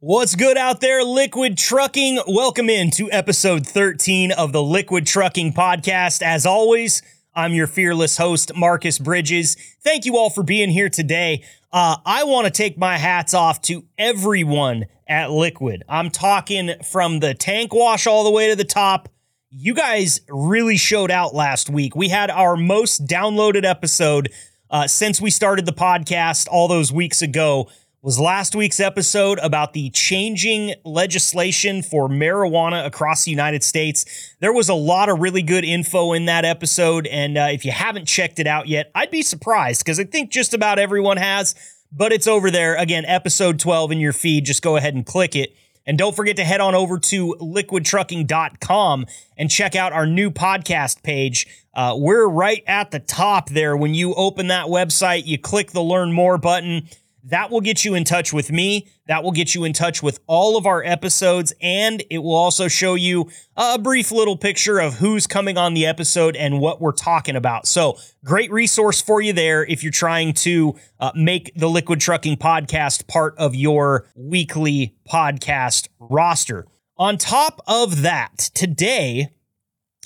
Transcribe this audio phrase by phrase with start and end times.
[0.00, 2.20] What's good out there, Liquid Trucking?
[2.28, 6.22] Welcome in to episode 13 of the Liquid Trucking Podcast.
[6.22, 7.02] As always,
[7.34, 9.56] I'm your fearless host, Marcus Bridges.
[9.82, 11.42] Thank you all for being here today.
[11.72, 15.82] Uh, I want to take my hats off to everyone at Liquid.
[15.88, 19.08] I'm talking from the tank wash all the way to the top.
[19.50, 21.96] You guys really showed out last week.
[21.96, 24.30] We had our most downloaded episode
[24.70, 27.68] uh, since we started the podcast all those weeks ago
[28.00, 34.34] was last week's episode about the changing legislation for marijuana across the United States.
[34.38, 37.08] There was a lot of really good info in that episode.
[37.08, 40.30] And uh, if you haven't checked it out yet, I'd be surprised because I think
[40.30, 41.56] just about everyone has,
[41.90, 42.76] but it's over there.
[42.76, 44.44] Again, episode 12 in your feed.
[44.44, 45.54] Just go ahead and click it.
[45.84, 49.06] And don't forget to head on over to liquidtrucking.com
[49.38, 51.46] and check out our new podcast page.
[51.74, 53.74] Uh, we're right at the top there.
[53.76, 56.88] When you open that website, you click the learn more button
[57.24, 58.86] that will get you in touch with me.
[59.06, 61.52] That will get you in touch with all of our episodes.
[61.60, 65.86] And it will also show you a brief little picture of who's coming on the
[65.86, 67.66] episode and what we're talking about.
[67.66, 72.36] So, great resource for you there if you're trying to uh, make the Liquid Trucking
[72.36, 76.66] podcast part of your weekly podcast roster.
[76.96, 79.28] On top of that, today,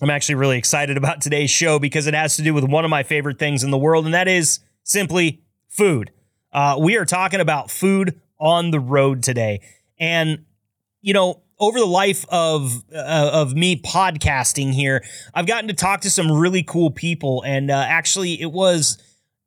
[0.00, 2.90] I'm actually really excited about today's show because it has to do with one of
[2.90, 6.10] my favorite things in the world, and that is simply food.
[6.52, 9.60] Uh, we are talking about food on the road today.
[9.98, 10.44] And,
[11.00, 16.00] you know, over the life of uh, of me podcasting here, I've gotten to talk
[16.02, 17.42] to some really cool people.
[17.46, 18.98] And uh, actually, it was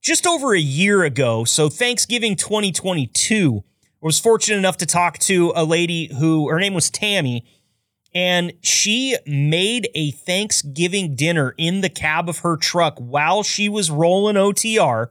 [0.01, 1.43] just over a year ago.
[1.43, 6.73] So, Thanksgiving 2022, I was fortunate enough to talk to a lady who her name
[6.73, 7.45] was Tammy.
[8.13, 13.91] And she made a Thanksgiving dinner in the cab of her truck while she was
[13.91, 15.09] rolling OTR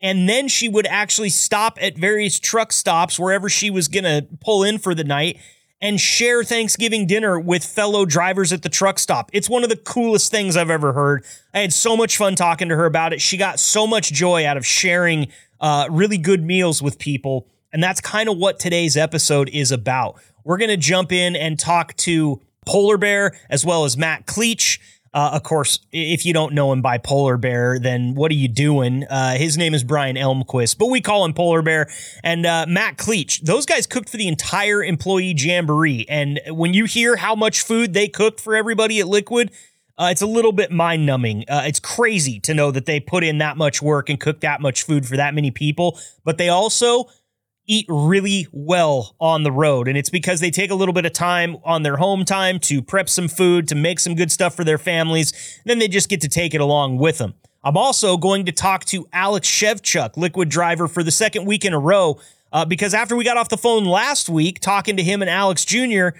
[0.00, 4.26] and then she would actually stop at various truck stops wherever she was going to
[4.40, 5.38] pull in for the night
[5.80, 9.30] and share Thanksgiving dinner with fellow drivers at the truck stop.
[9.32, 11.24] It's one of the coolest things I've ever heard.
[11.52, 13.20] I had so much fun talking to her about it.
[13.20, 15.28] She got so much joy out of sharing
[15.60, 17.48] uh, really good meals with people.
[17.72, 20.20] And that's kind of what today's episode is about.
[20.44, 24.78] We're going to jump in and talk to Polar Bear as well as Matt Kleich.
[25.14, 28.48] Uh, of course, if you don't know him by Polar Bear, then what are you
[28.48, 29.04] doing?
[29.04, 31.88] Uh, his name is Brian Elmquist, but we call him Polar Bear.
[32.22, 36.04] And uh, Matt Kleich, those guys cooked for the entire employee jamboree.
[36.08, 39.50] And when you hear how much food they cooked for everybody at Liquid,
[39.98, 41.44] uh, it's a little bit mind numbing.
[41.48, 44.60] Uh, it's crazy to know that they put in that much work and cook that
[44.60, 47.08] much food for that many people, but they also
[47.66, 49.88] eat really well on the road.
[49.88, 52.80] And it's because they take a little bit of time on their home time to
[52.82, 55.60] prep some food, to make some good stuff for their families.
[55.64, 57.34] Then they just get to take it along with them.
[57.64, 61.72] I'm also going to talk to Alex Shevchuk, liquid driver, for the second week in
[61.72, 62.20] a row.
[62.52, 65.64] Uh, because after we got off the phone last week talking to him and Alex
[65.64, 66.10] Jr.,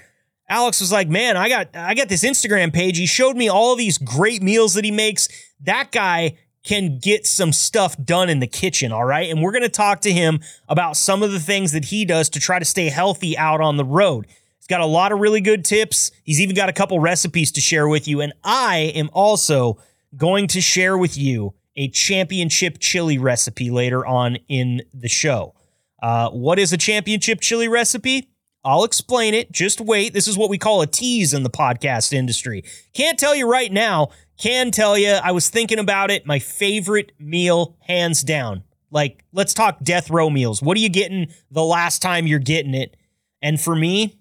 [0.48, 2.98] Alex was like, "Man, I got I got this Instagram page.
[2.98, 5.28] He showed me all these great meals that he makes.
[5.60, 6.36] That guy
[6.66, 9.31] can get some stuff done in the kitchen, all right?
[9.31, 12.28] And we're going to talk to him about some of the things that he does
[12.31, 14.27] to try to stay healthy out on the road.
[14.59, 16.10] He's got a lot of really good tips.
[16.25, 18.21] He's even got a couple recipes to share with you.
[18.21, 19.78] And I am also
[20.16, 25.54] going to share with you a championship chili recipe later on in the show.
[26.03, 28.28] Uh, what is a championship chili recipe?
[28.65, 29.53] I'll explain it.
[29.53, 30.12] Just wait.
[30.12, 32.65] This is what we call a tease in the podcast industry.
[32.93, 36.26] Can't tell you right now can tell you, I was thinking about it.
[36.26, 38.62] My favorite meal, hands down.
[38.91, 40.62] Like, let's talk death row meals.
[40.62, 42.97] What are you getting the last time you're getting it?
[43.42, 44.19] And for me,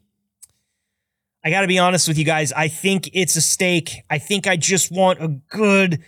[1.44, 2.52] I got to be honest with you guys.
[2.54, 4.02] I think it's a steak.
[4.10, 6.04] I think I just want a good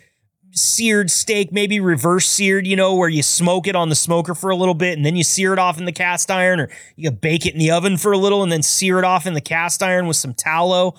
[0.51, 4.49] seared steak, maybe reverse seared, you know, where you smoke it on the smoker for
[4.49, 7.11] a little bit and then you sear it off in the cast iron, or you
[7.11, 9.41] bake it in the oven for a little and then sear it off in the
[9.41, 10.95] cast iron with some tallow.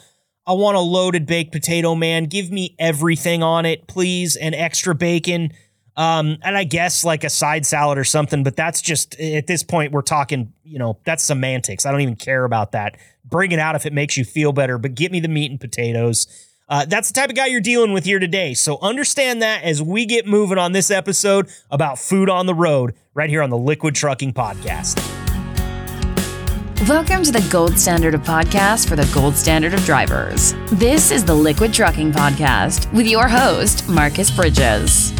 [0.49, 2.25] I want a loaded baked potato, man.
[2.25, 5.53] Give me everything on it, please, and extra bacon.
[5.95, 9.63] Um, and I guess like a side salad or something, but that's just at this
[9.63, 11.85] point we're talking, you know, that's semantics.
[11.85, 12.97] I don't even care about that.
[13.27, 15.61] Bring it out if it makes you feel better, but get me the meat and
[15.61, 16.27] potatoes.
[16.67, 18.55] Uh, that's the type of guy you're dealing with here today.
[18.55, 22.95] So understand that as we get moving on this episode about food on the road,
[23.13, 25.18] right here on the Liquid Trucking Podcast.
[26.87, 30.55] Welcome to the gold standard of podcasts for the gold standard of drivers.
[30.71, 35.11] This is the Liquid Trucking Podcast with your host, Marcus Bridges.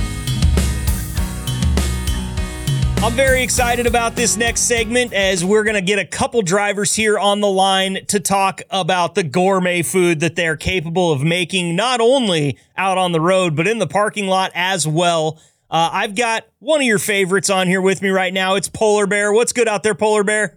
[3.03, 6.95] I'm very excited about this next segment as we're going to get a couple drivers
[6.95, 11.75] here on the line to talk about the gourmet food that they're capable of making,
[11.75, 15.41] not only out on the road, but in the parking lot as well.
[15.69, 18.55] Uh, I've got one of your favorites on here with me right now.
[18.55, 19.33] It's Polar Bear.
[19.33, 20.57] What's good out there, Polar Bear?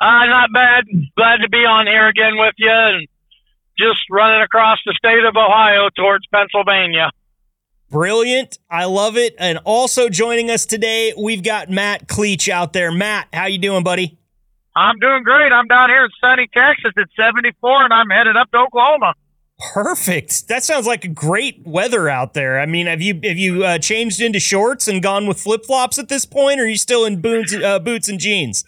[0.00, 0.84] Uh, not bad.
[1.16, 3.06] Glad to be on here again with you and
[3.78, 7.10] just running across the state of Ohio towards Pennsylvania.
[7.90, 8.58] Brilliant.
[8.70, 9.34] I love it.
[9.38, 12.90] And also joining us today, we've got Matt Kleich out there.
[12.90, 14.18] Matt, how you doing, buddy?
[14.74, 15.52] I'm doing great.
[15.52, 19.14] I'm down here in sunny Texas at 74 and I'm headed up to Oklahoma.
[19.74, 20.48] Perfect.
[20.48, 22.58] That sounds like great weather out there.
[22.58, 25.98] I mean, have you have you uh, changed into shorts and gone with flip flops
[25.98, 28.64] at this point, or are you still in boots uh, boots and jeans?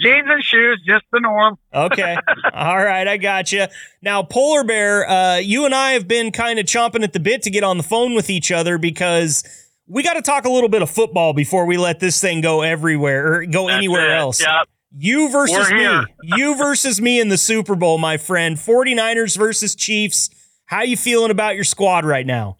[0.00, 1.56] Jeans and shoes, just the norm.
[1.74, 2.16] Okay.
[2.52, 3.66] All right, I got you.
[4.00, 7.42] Now, Polar Bear, uh, you and I have been kind of chomping at the bit
[7.42, 9.42] to get on the phone with each other because
[9.88, 12.62] we got to talk a little bit of football before we let this thing go
[12.62, 14.18] everywhere or go That's anywhere it.
[14.18, 14.40] else.
[14.40, 14.68] Yep.
[14.96, 16.04] You versus me.
[16.22, 18.56] you versus me in the Super Bowl, my friend.
[18.56, 20.30] 49ers versus Chiefs.
[20.66, 22.56] How you feeling about your squad right now?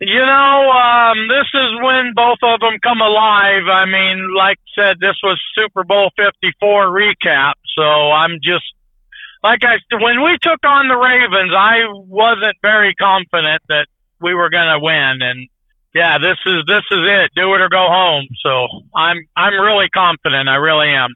[0.00, 3.68] You know, um, this is when both of them come alive.
[3.70, 7.54] I mean, like I said, this was Super Bowl 54 recap.
[7.76, 8.64] So I'm just,
[9.42, 13.86] like I, when we took on the Ravens, I wasn't very confident that
[14.20, 15.22] we were going to win.
[15.22, 15.48] And
[15.94, 17.30] yeah, this is, this is it.
[17.36, 18.26] Do it or go home.
[18.42, 20.48] So I'm, I'm really confident.
[20.48, 21.14] I really am.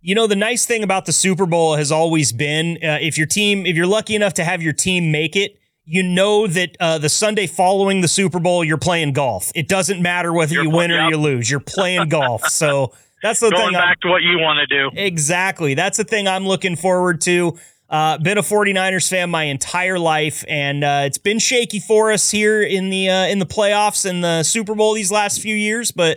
[0.00, 3.26] You know, the nice thing about the Super Bowl has always been uh, if your
[3.26, 5.58] team, if you're lucky enough to have your team make it,
[5.92, 9.52] you know that uh, the Sunday following the Super Bowl, you're playing golf.
[9.54, 11.10] It doesn't matter whether You're you win or yep.
[11.10, 11.50] you lose.
[11.50, 12.48] You're playing golf.
[12.48, 13.76] So that's the Going thing.
[13.76, 14.90] I'm- back to what you want to do.
[14.94, 15.74] Exactly.
[15.74, 17.58] That's the thing I'm looking forward to.
[17.90, 22.30] Uh, been a 49ers fan my entire life, and uh, it's been shaky for us
[22.30, 25.92] here in the uh, in the playoffs and the Super Bowl these last few years.
[25.92, 26.16] But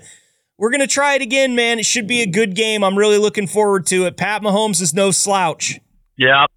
[0.58, 1.80] we're gonna try it again, man.
[1.80, 2.82] It should be a good game.
[2.82, 4.16] I'm really looking forward to it.
[4.16, 5.82] Pat Mahomes is no slouch.
[6.16, 6.50] Yep.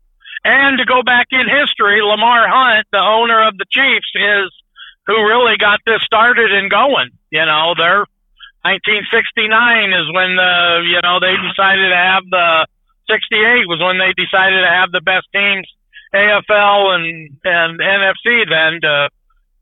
[0.48, 4.48] And to go back in history, Lamar Hunt, the owner of the Chiefs, is
[5.06, 7.10] who really got this started and going.
[7.28, 8.08] You know, they're
[8.64, 12.66] 1969 is when the you know they decided to have the
[13.10, 15.68] 68 was when they decided to have the best teams
[16.14, 19.10] AFL and and NFC then to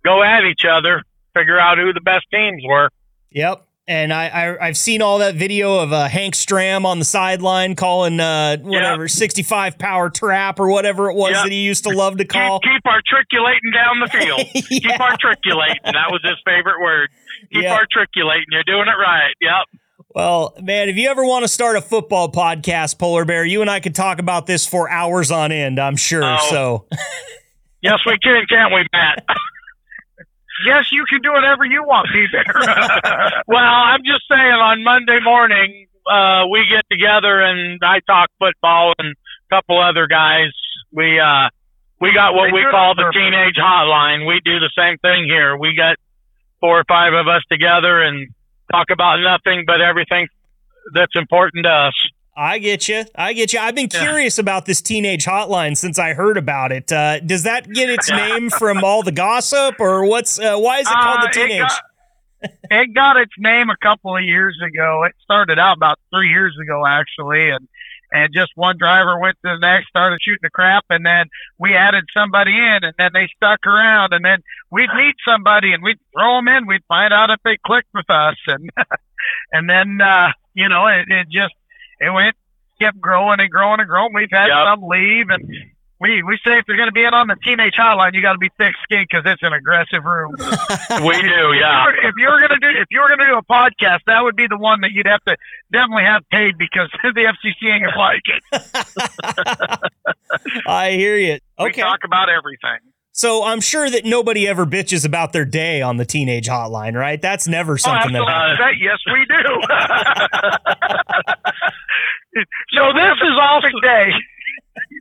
[0.04, 1.02] go at each other,
[1.34, 2.90] figure out who the best teams were.
[3.32, 3.65] Yep.
[3.88, 7.76] And I, I I've seen all that video of uh, Hank Stram on the sideline
[7.76, 11.44] calling uh, whatever 65 power trap or whatever it was Yep.
[11.44, 12.58] that he used to love to call.
[12.60, 14.40] Keep, keep articulating down the field.
[14.68, 15.80] Keep articulating.
[15.84, 17.10] That was his favorite word.
[17.52, 17.74] Keep Yeah.
[17.74, 18.46] articulating.
[18.50, 19.34] You're doing it right.
[19.40, 19.80] Yep.
[20.16, 23.70] Well, man, if you ever want to start a football podcast, Polar Bear, you and
[23.70, 26.24] I could talk about this for hours on end, I'm sure.
[26.24, 26.46] Oh.
[26.50, 26.86] So,
[27.82, 29.24] Yes, we can, can't we, Matt?
[30.64, 32.44] Yes, you can do whatever you want, Peter.
[33.46, 38.94] well, I'm just saying on Monday morning, uh, we get together and I talk football
[38.98, 40.52] and a couple other guys.
[40.92, 41.50] We, uh,
[42.00, 44.26] we got what we call the teenage hotline.
[44.26, 45.56] We do the same thing here.
[45.56, 45.96] We got
[46.60, 48.28] four or five of us together and
[48.70, 50.28] talk about nothing but everything
[50.92, 51.94] that's important to us.
[52.36, 53.04] I get you.
[53.14, 53.58] I get you.
[53.60, 54.00] I've been Yeah.
[54.00, 56.92] curious about this teenage hotline since I heard about it.
[56.92, 60.38] Uh, does that get its name from all the gossip, or what's?
[60.38, 61.62] Uh, why is it called Uh, the teenage?
[61.62, 65.04] It got, it got its name a couple of years ago.
[65.04, 67.66] It started out about three years ago, actually, and
[68.12, 71.26] and just one driver went to the next, started shooting the crap, and then
[71.58, 74.38] we added somebody in, and then they stuck around, and then
[74.70, 78.08] we'd meet somebody, and we'd throw them in, we'd find out if they clicked with
[78.10, 78.70] us, and
[79.52, 81.54] and then uh, you know it, it just
[82.00, 82.36] it went
[82.80, 84.12] kept growing and growing and growing.
[84.14, 84.66] We've had Yep.
[84.66, 85.42] some leave, and
[85.98, 88.32] we we say if you're going to be in on the teenage hotline, you got
[88.34, 90.36] to be thick skinned because it's an aggressive room.
[91.02, 91.86] We do, yeah.
[92.04, 94.46] If you were gonna do if you were gonna do a podcast, that would be
[94.48, 95.36] the one that you'd have to
[95.72, 99.82] definitely have paid because the FCC ain't gonna like it.
[100.66, 101.38] I hear you.
[101.58, 101.82] We Okay.
[101.82, 102.78] talk about everything.
[103.16, 107.20] So I'm sure that nobody ever bitches about their day on the teenage hotline, right?
[107.20, 108.20] That's never oh, something that.
[108.20, 108.84] oh, absolutely.
[108.84, 109.42] yes, we do.
[112.74, 114.12] So this is also day.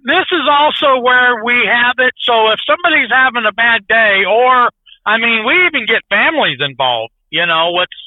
[0.05, 2.13] this is also where we have it.
[2.19, 4.69] So if somebody's having a bad day, or
[5.05, 7.13] I mean, we even get families involved.
[7.29, 7.97] You know, what's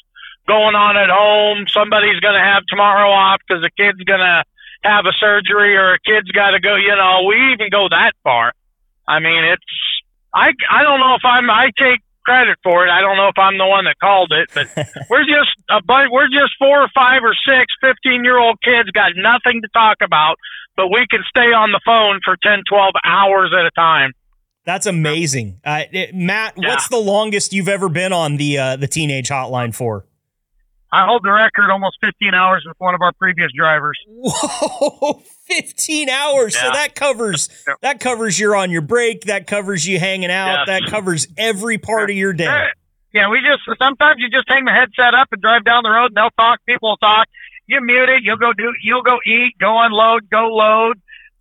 [0.47, 1.67] going on at home?
[1.67, 4.43] Somebody's going to have tomorrow off because the kid's going to
[4.83, 6.75] have a surgery, or a kid's got to go.
[6.75, 8.53] You know, we even go that far.
[9.07, 9.63] I mean, it's
[10.33, 12.89] I I don't know if I'm I take credit for it.
[12.91, 14.67] I don't know if I'm the one that called it, but
[15.09, 18.91] we're just a bunch, we're just four or five or six 15 year old kids
[18.91, 20.37] got nothing to talk about,
[20.75, 24.13] but we can stay on the phone for 10, 12 hours at a time.
[24.65, 26.53] That's amazing, uh, it- Matt.
[26.57, 26.69] Yeah.
[26.69, 30.05] What's the longest you've ever been on the uh, the teenage hotline for?
[30.91, 33.97] I hold the record almost 15 hours with one of our previous drivers.
[34.07, 36.57] Whoa, 15 hours.
[36.57, 37.77] So that covers Yep.
[37.81, 40.81] that covers you're on your break, that covers you hanging out, Yes.
[40.81, 42.67] that covers every part of your day.
[43.13, 46.07] Yeah, we just sometimes you just hang the headset up and drive down the road
[46.07, 47.27] and they'll talk, people will talk.
[47.67, 48.21] you mute it.
[48.23, 48.71] You'll go do.
[48.83, 49.53] You'll go eat.
[49.59, 50.29] Go unload.
[50.29, 50.99] Go load.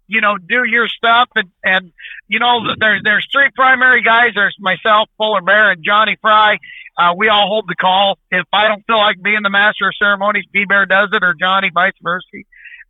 [0.08, 1.92] You know, do your stuff, and and
[2.28, 4.32] you know, there's there's three primary guys.
[4.34, 6.58] There's myself, Polar Bear, and Johnny Fry.
[6.98, 8.18] Uh, we all hold the call.
[8.30, 11.34] If I don't feel like being the master of ceremonies, B Bear does it, or
[11.34, 12.26] Johnny, vice versa.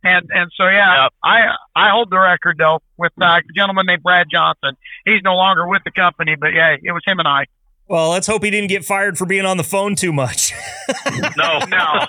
[0.03, 1.13] And and so yeah, Yep.
[1.23, 1.39] I
[1.75, 4.77] I hold the record though with uh, a gentleman named Brad Johnson.
[5.05, 7.45] He's no longer with the company, but yeah, it was him and I.
[7.89, 10.53] Well, let's hope he didn't get fired for being on the phone too much.
[11.37, 12.07] No, No.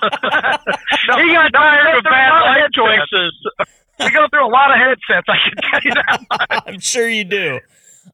[1.17, 3.33] he got tired of bad life choices.
[3.99, 5.27] We go through a lot of headsets.
[5.27, 6.63] I can tell you that.
[6.67, 7.59] I'm sure you do.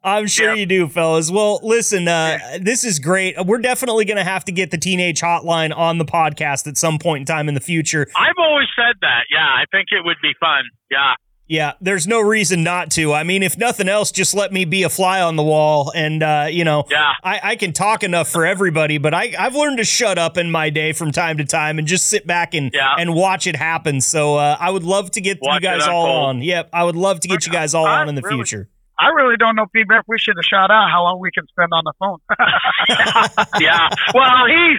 [0.03, 0.57] I'm sure Yep.
[0.57, 1.31] you do, fellas.
[1.31, 3.35] Well, listen, uh, this is great.
[3.45, 6.99] We're definitely going to have to get the Teenage Hotline on the podcast at some
[6.99, 8.07] point in time in the future.
[8.15, 9.23] I've always said that.
[9.31, 10.63] Yeah, I think it would be fun.
[10.91, 11.13] Yeah.
[11.49, 13.13] Yeah, there's no reason not to.
[13.13, 15.91] I mean, if nothing else, just let me be a fly on the wall.
[15.95, 17.13] And, uh, you know, Yeah.
[17.23, 20.51] I, I can talk enough for everybody, but I, I've learned to shut up in
[20.51, 22.95] my day from time to time and just sit back and, Yeah.
[22.99, 24.01] and watch it happen.
[24.01, 26.41] So uh, I would love to get Watch you guys all on.
[26.41, 28.69] Yep, I would love to get you guys all I on in the really- future.
[28.99, 29.67] I really don't know.
[29.71, 32.17] Bear, we should have shot out how long we can spend on the phone.
[33.61, 33.89] Yeah.
[34.13, 34.75] Well, he.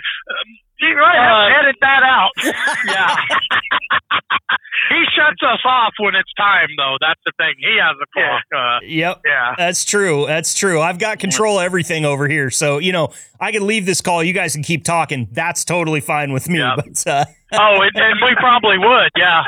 [0.81, 2.31] Gee, right, Uh, edit that out.
[2.87, 3.17] Yeah.
[4.91, 6.97] he shuts us off when it's time, though.
[7.01, 7.55] That's the thing.
[7.59, 8.43] He has a clock.
[8.57, 9.23] Uh, Yep.
[9.27, 9.55] Yeah.
[9.59, 10.25] That's true.
[10.27, 10.81] That's true.
[10.81, 12.51] I've got control of everything over here.
[12.51, 13.09] So, you know,
[13.41, 14.23] I can leave this call.
[14.23, 15.29] You guys can keep talking.
[15.33, 16.59] That's totally fine with me.
[16.61, 16.77] Yeah.
[16.89, 19.11] But, uh, oh, and, and we probably would.
[19.17, 19.43] Yeah.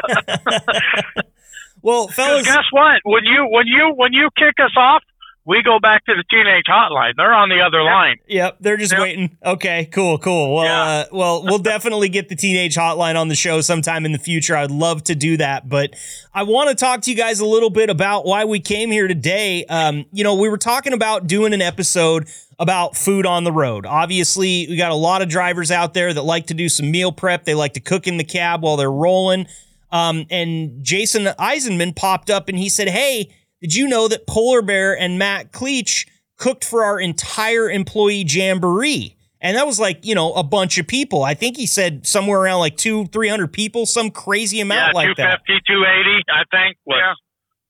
[1.82, 3.00] well, fellas, guess what?
[3.04, 5.02] When you when you when you kick us off,
[5.46, 7.12] we go back to the teenage hotline.
[7.16, 8.16] They're on the other line.
[8.28, 9.00] Yep, they're just Yep.
[9.00, 9.36] waiting.
[9.44, 10.54] Okay, cool, cool.
[10.54, 10.82] Well, Yeah.
[10.82, 14.56] uh, well, we'll definitely get the teenage hotline on the show sometime in the future.
[14.56, 15.90] I'd love to do that, but
[16.34, 19.08] I want to talk to you guys a little bit about why we came here
[19.08, 19.64] today.
[19.64, 22.28] Um, you know, we were talking about doing an episode
[22.58, 23.86] about food on the road.
[23.86, 27.10] Obviously, we got a lot of drivers out there that like to do some meal
[27.12, 27.44] prep.
[27.44, 29.46] They like to cook in the cab while they're rolling.
[29.90, 33.30] Um, and Jason Eisenman popped up and he said, "Hey."
[33.60, 39.16] Did you know that Polar Bear and Matt Kleich cooked for our entire employee jamboree?
[39.42, 41.22] And that was like, you know, a bunch of people.
[41.22, 45.16] I think he said somewhere around like two, 300 people, some crazy amount yeah, like
[45.16, 45.40] that.
[45.46, 47.14] 250, 280, I think was Yeah.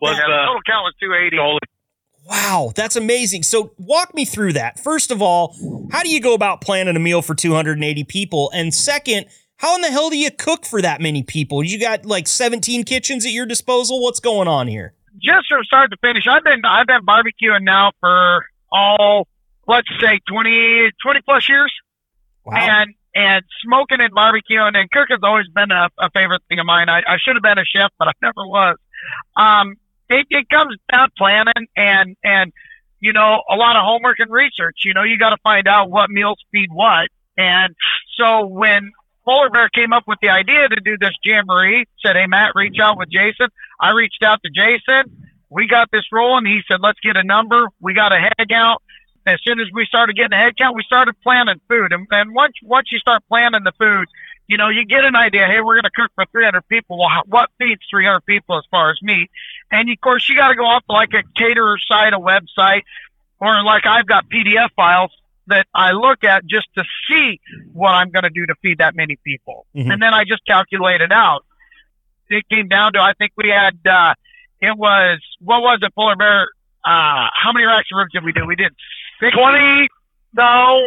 [0.00, 1.36] was yeah, the uh, total count was 280.
[1.36, 1.58] goal.
[2.28, 3.42] Wow, that's amazing.
[3.44, 4.78] So walk me through that.
[4.78, 5.56] First of all,
[5.90, 8.50] how do you go about planning a meal for 280 people?
[8.54, 11.62] And second, how in the hell do you cook for that many people?
[11.64, 14.02] You got like 17 kitchens at your disposal?
[14.02, 14.94] What's going on here?
[15.22, 19.26] Just from start to finish, I've been I've been barbecuing now for all
[19.66, 21.72] let's say 20, 20 plus years,
[22.44, 22.56] Wow.
[22.56, 26.88] and and smoking and barbecuing and cooking's always been a, a favorite thing of mine.
[26.88, 28.76] I, I should have been a chef, but I never was.
[29.36, 29.74] Um,
[30.08, 32.52] it, it comes down planning and and
[33.00, 34.82] you know a lot of homework and research.
[34.84, 37.74] You know, you got to find out what meals feed what, and
[38.16, 38.90] so when
[39.30, 42.80] Polar Bear came up with the idea to do this jamboree, said, "Hey Matt, reach
[42.80, 43.46] out with Jason."
[43.78, 45.30] I reached out to Jason.
[45.50, 46.46] We got this rolling.
[46.46, 47.68] He said, let's get a number.
[47.80, 48.82] We got a head count.
[49.26, 51.92] As soon as we started getting a head count, we started planning food.
[51.92, 54.06] And, and once, once you start planning the food,
[54.46, 55.46] you know, you get an idea.
[55.46, 56.98] Hey, we're going to cook for 300 people.
[56.98, 59.30] Well, what feeds 300 people as far as meat?
[59.70, 62.82] And of course, you got to go off like a caterer site, a website,
[63.40, 65.12] or like I've got PDF files
[65.50, 67.40] that I look at just to see
[67.72, 69.66] what I'm going to do to feed that many people.
[69.76, 69.92] Mhm.
[69.92, 71.44] And then I just calculate it out
[72.32, 74.14] it came down to I think we had uh
[74.60, 76.42] it was what was it, Polar Bear?
[76.84, 78.46] Uh how many racks of ribs did we do?
[78.46, 78.72] We did
[79.20, 79.88] six 20,
[80.34, 80.86] no,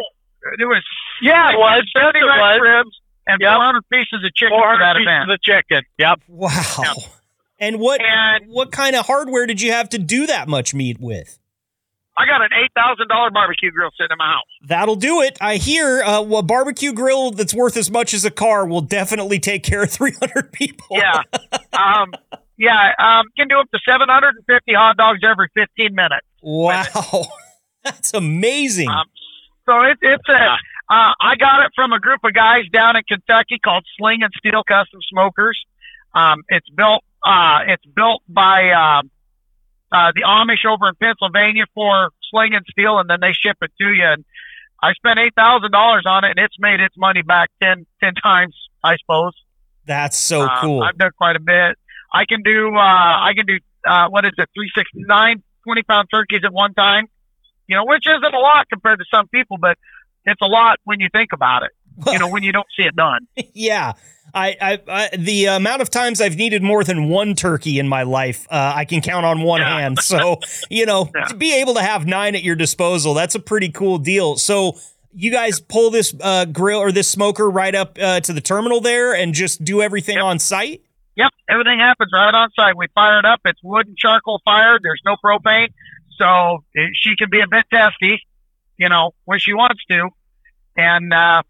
[0.58, 0.82] it was
[1.20, 1.84] yeah, it was.
[1.94, 3.52] seventy It racks of ribs and Yep.
[3.56, 5.30] four hundred pieces of chicken for 400 that pieces event.
[5.32, 5.82] of chicken.
[5.98, 6.20] Yep.
[6.28, 6.94] Wow.
[7.60, 10.96] And what And- what kind of hardware did you have to do that much meat
[10.98, 11.38] with?
[12.16, 14.42] I got an eight thousand dollar barbecue grill sitting in my house.
[14.66, 15.36] That'll do it.
[15.40, 19.38] I hear uh, a barbecue grill that's worth as much as a car will definitely
[19.40, 20.86] take care of 300 people.
[20.96, 21.22] Yeah.
[21.72, 22.12] um
[22.56, 26.26] yeah, um can do up to seven hundred and fifty hot dogs every fifteen minutes.
[26.42, 27.24] Wow.
[27.84, 28.88] That's amazing.
[28.88, 29.06] Um,
[29.66, 30.56] So it, it's a
[30.88, 34.32] Uh, I got it from a group of guys down in Kentucky called Sling and
[34.38, 35.58] Steel Custom Smokers.
[36.14, 37.02] Um, it's built.
[37.26, 39.10] Uh, it's built by um
[39.94, 43.70] uh, the Amish over in Pennsylvania for Sling and Steel, and then they ship it
[43.80, 44.04] to you.
[44.04, 44.24] And
[44.82, 48.14] I spent eight thousand dollars on it, and it's made its money back 10, 10
[48.14, 49.32] times, I suppose.
[49.86, 50.82] That's so Uh, cool.
[50.82, 51.78] I've done quite a bit.
[52.12, 52.74] I can do.
[52.74, 53.58] Uh, I can do.
[53.86, 54.48] Uh, what is it?
[54.54, 57.06] 369 20 pound turkeys at one time.
[57.66, 59.78] You know, which isn't a lot compared to some people, but
[60.26, 61.70] it's a lot when you think about it.
[62.12, 63.26] You know, when you don't see it done.
[63.54, 63.92] yeah.
[64.36, 64.78] I, I,
[65.12, 68.72] I the amount of times I've needed more than one turkey in my life, uh,
[68.74, 69.78] I can count on one Yeah.
[69.80, 69.98] hand.
[70.02, 71.26] So, you know, Yeah.
[71.26, 74.36] to be able to have nine at your disposal, that's a pretty cool deal.
[74.36, 74.76] So,
[75.16, 78.80] you guys pull this uh, grill or this smoker right up uh, to the terminal
[78.80, 80.24] there and just do everything Yep.
[80.24, 80.82] on site.
[81.14, 82.76] Yep, everything happens right on site.
[82.76, 83.40] We fire it up.
[83.44, 84.80] It's wood and charcoal fired.
[84.82, 85.68] There's no propane,
[86.18, 88.20] so it, she can be a bit testy,
[88.78, 90.08] you know, when she wants to,
[90.76, 91.42] and uh,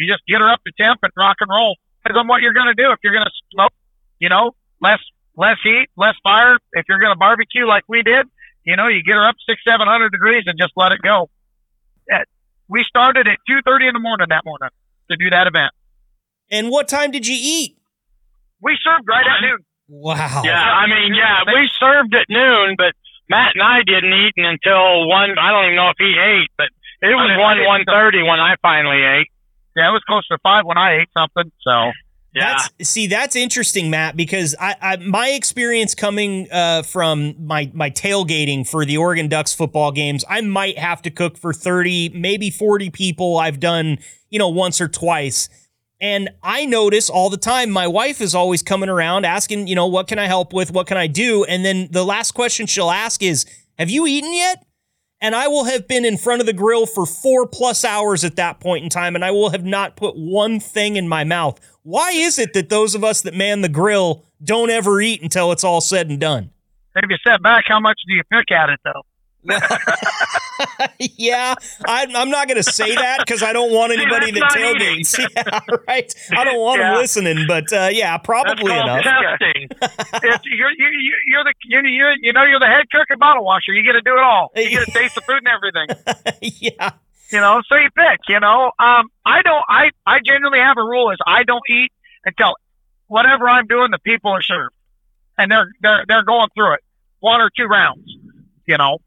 [0.00, 1.76] you just get her up to temp and rock and roll.
[2.02, 2.90] Depends on what you're going to do.
[2.90, 3.72] If you're going to smoke,
[4.18, 5.00] you know, less
[5.36, 6.58] less heat, less fire.
[6.72, 8.26] If you're going to barbecue like we did,
[8.64, 11.28] you know, you get her up six, seven hundred degrees and just let it go.
[12.70, 14.70] We started at two thirty in the morning that morning
[15.10, 15.74] to do that event.
[16.52, 17.76] And what time did you eat?
[18.62, 19.58] We served right at noon.
[19.88, 20.42] Wow.
[20.44, 22.94] Yeah, I mean, yeah, we served at noon, but
[23.28, 25.34] Matt and I didn't eat until one.
[25.36, 26.68] I don't even know if he ate, but
[27.02, 29.32] it was one didn't one thirty when I finally ate.
[29.76, 31.50] Yeah, it was close to five when I ate something.
[31.62, 31.92] So
[32.32, 37.70] Yeah, That's see, that's interesting, Matt, because I, I my experience coming uh, from my
[37.74, 42.08] my tailgating for the Oregon Ducks football games, I might have to cook for thirty,
[42.10, 43.38] maybe forty people.
[43.38, 43.98] I've done
[44.28, 45.48] you know once or twice,
[46.00, 49.88] and I notice all the time my wife is always coming around asking, you know,
[49.88, 52.92] what can I help with, what can I do, and then the last question she'll
[52.92, 53.44] ask is,
[53.76, 54.64] "Have you eaten yet?"
[55.20, 58.36] And I will have been in front of the grill for four plus hours at
[58.36, 61.60] that point in time, and I will have not put one thing in my mouth.
[61.82, 65.52] Why is it that those of us that man the grill don't ever eat until
[65.52, 66.50] it's all said and done?
[66.94, 67.64] maybe you step back.
[67.66, 69.02] How much do you pick at it though?
[70.98, 71.54] yeah,
[71.86, 75.18] I, I'm not going to say that because I don't want anybody that tailgates.
[75.30, 76.12] Yeah, right.
[76.32, 79.04] I don't want them listening, but uh, yeah, probably enough.
[79.04, 79.68] testing.
[80.44, 83.44] You're, you, you, you're the you, you, you know you're the head cook and bottle
[83.44, 83.72] washer.
[83.72, 84.50] You get to do it all.
[84.56, 86.58] You get to taste the food and everything.
[86.60, 86.90] yeah.
[87.30, 88.20] You know, so you pick.
[88.28, 89.64] You know, um, I don't.
[89.68, 91.92] I I genuinely have a rule is I don't eat
[92.24, 92.54] until
[93.06, 94.74] whatever I'm doing, the people are served,
[95.38, 96.80] and they're they're they're going through it,
[97.20, 98.04] one or two rounds.
[98.66, 98.98] You know,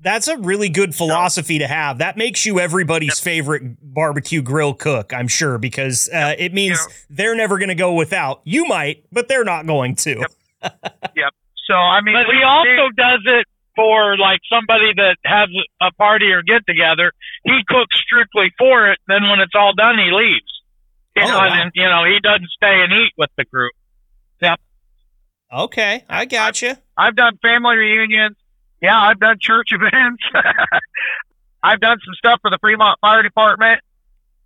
[0.00, 1.98] That's a really good philosophy to have.
[1.98, 6.94] That makes you everybody's favorite barbecue grill cook, I'm sure, because uh, it means Yeah.
[7.10, 8.40] they're never going to go without.
[8.44, 10.24] You might, but they're not going to.
[10.62, 10.74] Yep.
[11.66, 15.50] So I mean, But we he also does it for like somebody that has
[15.82, 17.12] a party or get together.
[17.44, 18.98] He cooks strictly for it.
[19.06, 20.50] Then when it's all done, he leaves.
[21.14, 21.46] He Oh, wow.
[21.46, 23.74] doesn't, you know, he doesn't stay and eat with the group.
[24.40, 24.58] Yep.
[25.52, 26.66] Okay, I got gotcha.
[26.68, 26.76] You.
[26.96, 28.36] I've done family reunions.
[28.80, 30.22] Yeah, I've done church events.
[31.62, 33.80] I've done some stuff for the Fremont Fire Department.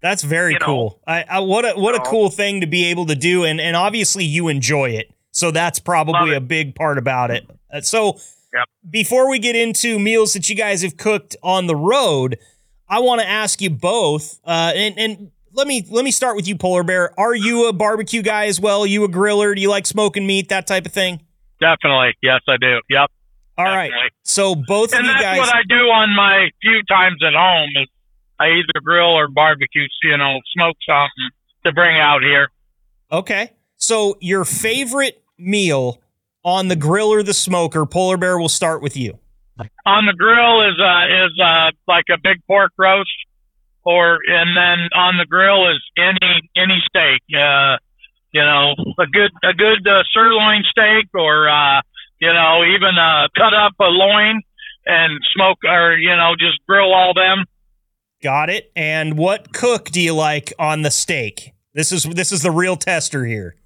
[0.00, 1.00] That's very You cool.
[1.06, 3.76] I, I what a what a cool thing to be able to do, and and
[3.76, 7.48] obviously you enjoy it, so that's probably a big part about it.
[7.72, 8.18] Uh, so,
[8.54, 8.68] Yep.
[8.90, 12.36] before we get into meals that you guys have cooked on the road,
[12.88, 16.48] I want to ask you both, uh, and and let me let me start with
[16.48, 17.18] you, Polar Bear.
[17.20, 18.84] Are you a barbecue guy as well?
[18.84, 19.54] you a griller?
[19.54, 21.20] Do you like smoking meat, that type of thing?
[21.60, 22.14] Definitely.
[22.22, 22.80] Yes, I do.
[22.90, 23.10] Yep.
[23.68, 23.92] All right.
[24.22, 25.38] So both of And you that's guys.
[25.38, 27.88] what I do on my few times at home is
[28.38, 31.30] I either grill or barbecue, you know, smoke something
[31.64, 32.50] to bring out here.
[33.10, 33.52] Okay.
[33.76, 36.00] So your favorite meal
[36.44, 39.18] on the grill or the smoker, Polar Bear, will start with you.
[39.86, 43.10] On the grill is uh is uh like a big pork roast
[43.84, 47.20] or and then on the grill is any any steak.
[47.36, 47.76] Uh
[48.32, 51.82] you know, a good a good uh, sirloin steak or uh
[52.22, 54.42] you know, even uh cut up a loin
[54.86, 57.44] and smoke or you know, just grill all them.
[58.22, 58.70] Got it.
[58.76, 61.52] And what cook do you like on the steak?
[61.74, 63.56] This is this is the real tester here.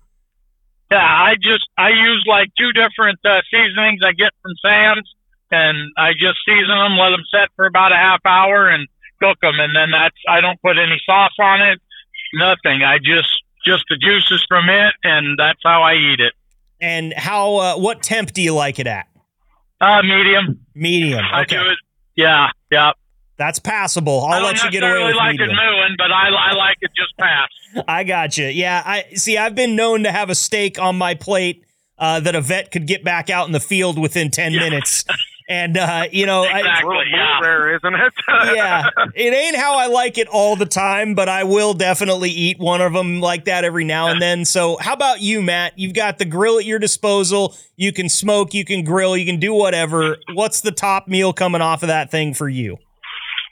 [0.91, 5.15] Yeah, I just I use like two different uh, seasonings I get from Sam's,
[5.51, 8.89] and I just season them, let them set for about a half hour, and
[9.21, 9.61] cook them.
[9.61, 11.79] And then that's I don't put any sauce on it,
[12.33, 12.83] nothing.
[12.83, 13.29] I just
[13.67, 16.33] just the juices from it, and that's how I eat it.
[16.81, 19.07] And how uh, what temp do you like it at?
[19.81, 20.61] Uh, medium.
[20.75, 21.25] Medium.
[21.43, 21.63] Okay.
[22.17, 22.93] Yeah, yeah.
[23.39, 24.25] That's passable.
[24.25, 25.51] I'll let you get away with like medium.
[25.51, 27.53] it mooing, but I, I like it just past.
[27.89, 28.47] I got you.
[28.47, 29.37] Yeah, I see.
[29.37, 31.63] I've been known to have a steak on my plate
[31.99, 34.61] uh, that a vet could get back out in the field within ten Yeah.
[34.61, 35.05] minutes,
[35.49, 36.97] and uh, you know, I, Exactly.
[37.13, 37.41] Yeah.
[37.41, 38.13] rare, isn't it?
[38.57, 42.59] yeah, it ain't how I like it all the time, but I will definitely eat
[42.59, 44.45] one of them like that every now and then.
[44.45, 45.79] So, how about you, Matt?
[45.79, 47.55] You've got the grill at your disposal.
[47.77, 50.17] You can smoke, you can grill, you can do whatever.
[50.35, 52.79] What's the top meal coming off of that thing for you?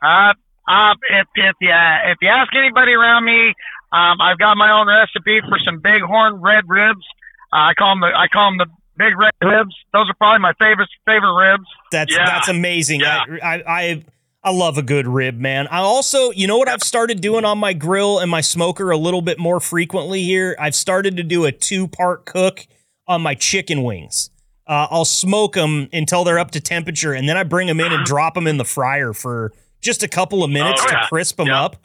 [0.02, 0.35] Uh,
[0.66, 3.54] uh, if if you if you ask anybody around me,
[3.92, 7.04] um, I've got my own recipe for some bighorn red ribs.
[7.52, 9.74] Uh, I call them the I call them the big red ribs.
[9.92, 11.64] Those are probably my favorite favorite ribs.
[11.92, 12.24] That's Yeah.
[12.26, 13.00] that's amazing.
[13.00, 13.24] Yeah.
[13.42, 14.04] I, I I
[14.46, 15.66] I love a good rib, man.
[15.68, 18.96] I also, you know what I've started doing on my grill and my smoker a
[18.98, 20.54] little bit more frequently here.
[20.61, 22.66] I've started to do a two part cook
[23.09, 24.28] on my chicken wings.
[24.66, 27.92] Uh, I'll smoke them until they're up to temperature, and then I bring them in
[27.92, 31.07] and drop them in the fryer for just a couple of minutes Oh, to yeah.
[31.09, 31.62] crisp them Yeah.
[31.64, 31.76] up.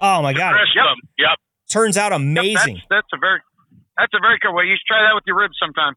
[0.00, 0.96] Oh my god, Crisp them.
[1.18, 1.38] Yep.
[1.70, 2.76] turns out amazing.
[2.76, 3.40] That's, that's a very
[3.98, 4.64] that's a very good way.
[4.64, 5.94] You should try that with your ribs sometime.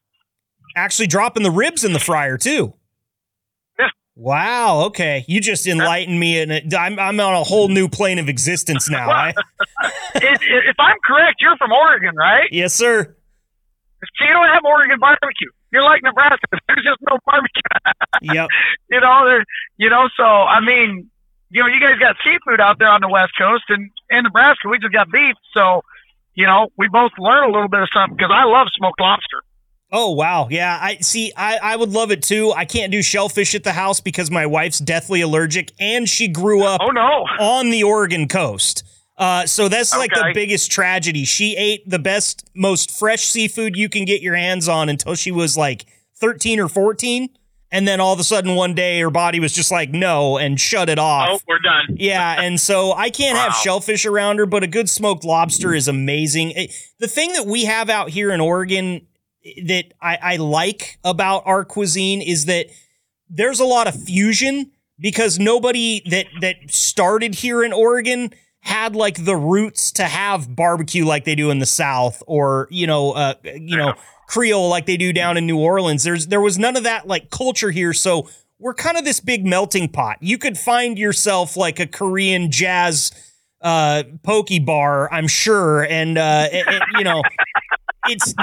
[0.75, 2.73] Actually, dropping the ribs in the fryer too.
[3.77, 3.89] Yeah.
[4.15, 4.83] Wow.
[4.85, 8.89] Okay, you just enlightened me, and I'm I'm on a whole new plane of existence
[8.89, 9.09] now.
[9.09, 9.29] I,
[10.15, 12.47] if, if I'm correct, you're from Oregon, right?
[12.51, 13.15] yes, sir.
[14.01, 15.49] So you don't have Oregon barbecue.
[15.71, 16.47] You're like Nebraska.
[16.67, 17.61] There's just no barbecue.
[18.21, 18.49] Yep.
[18.89, 19.45] you know, there,
[19.77, 20.09] you know.
[20.15, 21.09] So I mean,
[21.49, 24.67] you know, you guys got seafood out there on the West Coast, and in Nebraska
[24.69, 25.35] we just got beef.
[25.53, 25.83] So,
[26.33, 29.43] you know, we both learn a little bit of something because I love smoked lobster.
[29.91, 30.77] Oh wow, yeah.
[30.81, 31.31] I see.
[31.35, 32.51] I I would love it too.
[32.55, 36.63] I can't do shellfish at the house because my wife's deathly allergic, and she grew
[36.63, 38.83] up Oh no, on the Oregon coast.
[39.17, 41.25] Uh, so that's like the biggest tragedy.
[41.25, 45.29] She ate the best, most fresh seafood you can get your hands on until she
[45.31, 45.85] was like
[46.21, 47.27] 13 or 14.
[47.71, 50.57] And then all of a sudden, one day, her body was just like, no, and
[50.59, 51.27] shut it off.
[51.31, 51.97] Oh, we're done.
[51.99, 55.87] Yeah, and so I can't have shellfish around her, but a good smoked lobster is
[55.87, 56.51] amazing.
[56.51, 59.05] It- the thing that we have out here in Oregon
[59.65, 62.67] that I, I like about our cuisine is that
[63.29, 69.23] there's a lot of fusion because nobody that that started here in Oregon had like
[69.23, 73.33] the roots to have barbecue like they do in the South or you know uh,
[73.43, 73.93] you know
[74.27, 76.03] Creole like they do down in New Orleans.
[76.03, 78.27] There's there was none of that like culture here, so
[78.59, 80.17] we're kind of this big melting pot.
[80.19, 83.11] You could find yourself like a Korean jazz
[83.61, 87.21] uh pokey bar, I'm sure, and uh it- it- you know
[88.09, 88.33] it's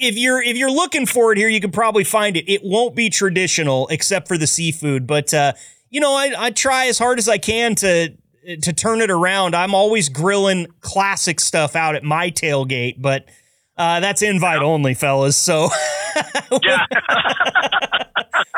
[0.00, 2.50] if you're if you're looking for it here, you can probably find it.
[2.50, 5.52] It won't be traditional except for the seafood, but uh,
[5.90, 8.14] you know, I, I try as hard as I can to
[8.62, 9.54] to turn it around.
[9.54, 13.26] I'm always grilling classic stuff out at my tailgate, but
[13.76, 15.36] uh, that's invite only, fellas.
[15.36, 15.68] So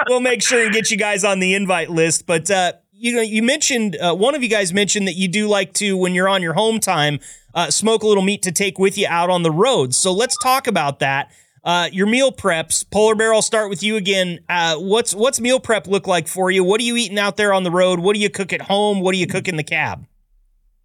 [0.08, 2.26] we'll make sure and get you guys on the invite list.
[2.26, 5.46] But uh, you know, you mentioned uh, one of you guys mentioned that you do
[5.46, 7.20] like to when you're on your home time
[7.54, 9.94] uh, smoke a little meat to take with you out on the road.
[9.94, 11.30] So let's talk about that.
[11.64, 13.34] Uh, your meal preps, Polar Bear.
[13.34, 14.40] I'll start with you again.
[14.48, 16.64] Uh, what's what's meal prep look like for you?
[16.64, 18.00] What are you eating out there on the road?
[18.00, 19.00] What do you cook at home?
[19.00, 20.06] What do you cook in the cab?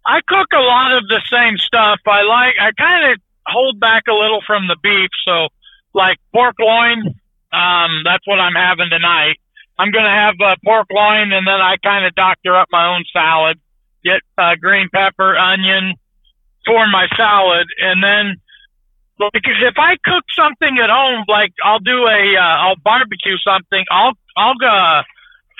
[0.04, 2.00] I cook a lot of the same stuff.
[2.06, 2.54] I like.
[2.60, 5.10] I kind of hold back a little from the beef.
[5.24, 5.48] So,
[5.94, 7.20] like pork loin.
[7.52, 9.36] Um, that's what I'm having tonight.
[9.78, 13.04] I'm gonna have uh, pork loin, and then I kind of doctor up my own
[13.12, 13.58] salad.
[14.04, 15.94] Get uh, green pepper, onion
[16.66, 18.36] for my salad, and then
[19.32, 23.84] because if I cook something at home, like I'll do a, uh, I'll barbecue something.
[23.90, 25.02] I'll, I'll, uh,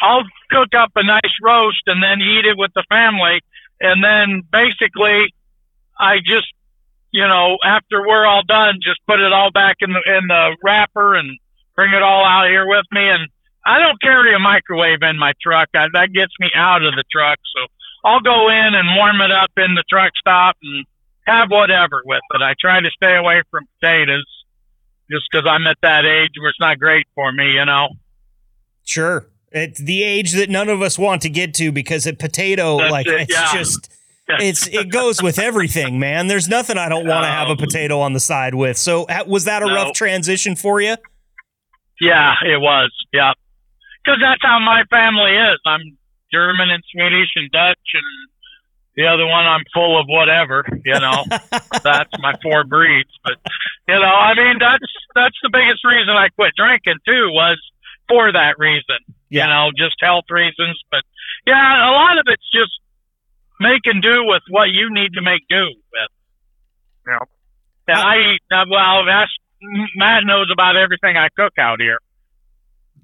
[0.03, 3.41] I'll cook up a nice roast and then eat it with the family
[3.81, 5.33] and then basically
[5.99, 6.53] I just
[7.13, 10.57] you know after we're all done just put it all back in the in the
[10.63, 11.39] wrapper and
[11.77, 13.29] bring it all out here with me and
[13.67, 17.05] I don't carry a microwave in my truck I, that gets me out of the
[17.11, 17.67] truck so
[18.05, 20.85] I'll go in and warm it up in the truck stop and
[21.27, 24.27] have whatever with it I try to stay away from potatoes
[25.11, 27.89] just because I'm at that age where it's not great for me you know
[28.85, 29.27] Sure.
[29.51, 32.91] It's the age that none of us want to get to because a potato, That's
[32.91, 33.53] like it, it's yeah.
[33.55, 33.89] just
[34.29, 36.27] it's it goes with everything, man.
[36.27, 38.77] There's nothing I don't want to have a potato on the side with.
[38.77, 39.75] So was that a No.
[39.75, 40.97] rough transition for you?
[42.01, 42.91] Yeah, it was.
[43.13, 43.33] Yeah,
[44.05, 45.59] because that's how my family is.
[45.65, 45.97] I'm
[46.33, 48.29] German and Swedish and Dutch, and
[48.97, 50.65] the other one I'm full of whatever.
[50.85, 51.25] You know,
[51.83, 53.11] that's my four breeds.
[53.25, 53.39] But
[53.89, 57.59] you know, I mean, that's that's the biggest reason I quit drinking too was
[58.09, 58.99] for that reason.
[59.31, 59.45] Yeah.
[59.45, 60.81] You know, just health reasons.
[60.91, 61.03] But
[61.47, 62.73] yeah, a lot of it's just
[63.61, 66.11] make and do with what you need to make do with.
[67.07, 67.19] Yeah.
[67.87, 69.05] And I eat uh, well.
[69.05, 69.31] That's
[69.97, 71.99] Matt knows about everything I cook out here.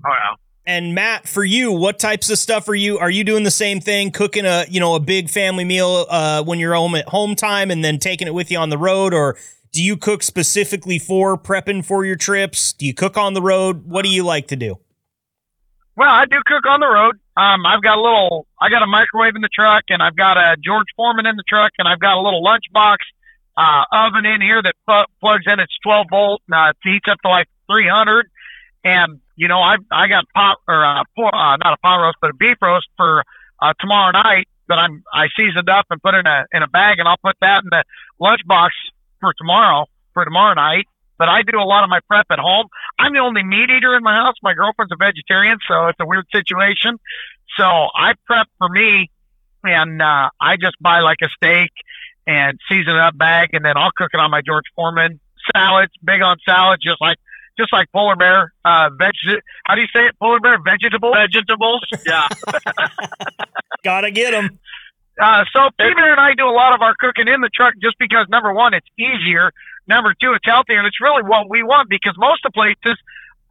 [0.05, 0.37] Oh yeah.
[0.66, 3.81] And Matt, for you, what types of stuff are you are you doing the same
[3.81, 7.35] thing, cooking a you know a big family meal uh, when you're home at home
[7.35, 9.37] time, and then taking it with you on the road, or
[9.73, 12.73] do you cook specifically for prepping for your trips?
[12.73, 13.87] Do you cook on the road?
[13.87, 14.77] What do you like to do?
[15.96, 17.16] Well, I do cook on the road.
[17.37, 20.37] Um, I've got a little, I got a microwave in the truck, and I've got
[20.37, 22.96] a George Foreman in the truck, and I've got a little lunchbox
[23.57, 25.61] uh, oven in here that pl- plugs in.
[25.61, 28.31] It's 12 volt, and uh, it heats up to like 300.
[28.85, 32.31] And you know, I I got pot or uh, uh, not a pot roast, but
[32.31, 33.25] a beef roast for
[33.61, 36.99] uh, tomorrow night that I'm I seasoned up and put in a in a bag,
[36.99, 37.85] and I'll put that in the
[38.21, 38.71] lunchbox
[39.21, 40.87] for tomorrow for tomorrow night.
[41.19, 42.69] But I do a lot of my prep at home.
[42.99, 44.37] I'm the only meat eater in my house.
[44.43, 46.99] My girlfriend's a vegetarian, so it's a weird situation.
[47.59, 49.11] So I prep for me,
[49.62, 51.71] and uh, I just buy like a steak
[52.27, 55.21] and season it up bag, and then I'll cook it on my George Foreman
[55.55, 55.93] salads.
[56.03, 57.19] Big on salads, just like
[57.61, 58.53] just like polar bear.
[58.64, 59.12] Uh, veg.
[59.64, 60.18] How do you say it?
[60.18, 61.14] Polar bear vegetables.
[61.14, 62.29] Vegetables, yeah.
[63.85, 64.59] Gotta get them.
[65.20, 67.99] Uh, so Peter and I do a lot of our cooking in the truck just
[67.99, 69.53] because number one, it's easier.
[69.87, 72.99] Number two, it's healthier, and it's really what we want because most of the places,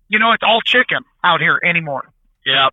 [0.07, 2.11] you know, it's all chicken out here anymore.
[2.45, 2.69] Yeah.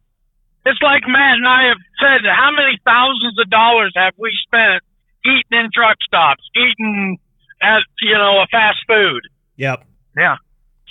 [0.65, 4.83] It's like Matt and I have said, how many thousands of dollars have we spent
[5.25, 7.19] eating in truck stops, eating
[7.61, 9.23] at, you know, a fast food?
[9.57, 9.85] Yep.
[10.17, 10.37] Yeah.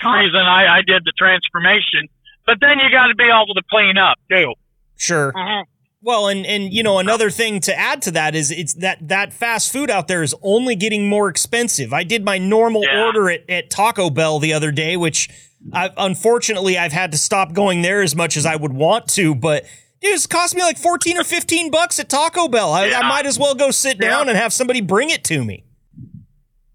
[0.01, 2.07] That's reason I, I did the transformation.
[2.45, 4.53] But then you got to be able to clean up, too.
[4.97, 5.31] Sure.
[5.33, 5.63] Mhm.
[6.01, 9.33] Well, and and you know another thing to add to that is it's that that
[9.33, 11.91] fast food out there is only getting more expensive.
[11.93, 13.05] I did my normal Yeah.
[13.05, 15.29] order at, at Taco Bell the other day, which
[15.73, 19.33] I, unfortunately I've had to stop going there as much as I would want to,
[19.33, 19.63] but
[19.99, 22.71] dude, it's cost me like fourteen or fifteen bucks at Taco Bell.
[22.71, 24.09] I, I might as well go sit Yeah.
[24.09, 25.63] down and have somebody bring it to me.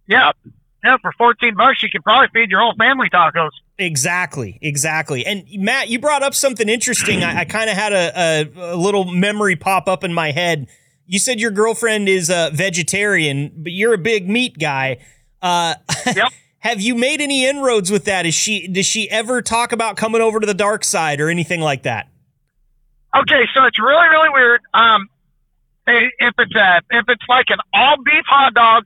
[0.09, 0.33] Yeah.
[0.85, 0.97] Yeah.
[1.03, 3.51] For 14 bucks, you could probably feed your whole family tacos.
[3.79, 5.25] Exactly, exactly.
[5.27, 7.23] And Matt, you brought up something interesting.
[7.25, 8.13] I, I kind of had a,
[8.57, 10.69] a, a little memory pop up in my head.
[11.07, 14.99] You said your girlfriend is a vegetarian, but you're a big meat guy.
[15.43, 15.75] Uh,
[16.07, 16.29] Yep.
[16.59, 18.27] have you made any inroads with that?
[18.27, 21.61] Is she does she ever talk about coming over to the dark side or anything
[21.61, 22.09] like that?
[23.17, 24.61] Okay, so it's really, really weird.
[24.73, 25.09] Um,
[25.87, 28.85] if it's a, if it's like an all beef hot dog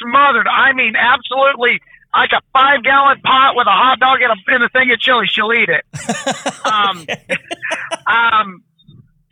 [0.00, 1.80] smothered, I mean, absolutely
[2.14, 4.98] like a five gallon pot with a hot dog and a, and a thing of
[4.98, 5.84] chili, she'll eat it.
[6.68, 7.06] Um,
[8.06, 8.62] um,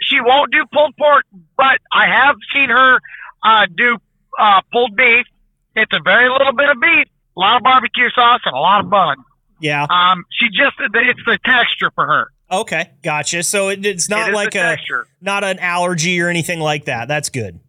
[0.00, 1.24] she won't do pulled pork,
[1.56, 2.98] but I have seen her
[3.42, 3.98] uh, do
[4.38, 5.26] uh, pulled beef.
[5.74, 8.80] It's a very little bit of beef, a lot of barbecue sauce, and a lot
[8.80, 9.16] of bun.
[9.60, 9.84] Yeah.
[9.84, 12.30] Um, she just it's the texture for her.
[12.50, 12.90] Okay.
[13.02, 13.42] Gotcha.
[13.42, 15.06] So it, it's not It like a texture.
[15.20, 17.08] not an allergy or anything like that.
[17.08, 17.60] That's good.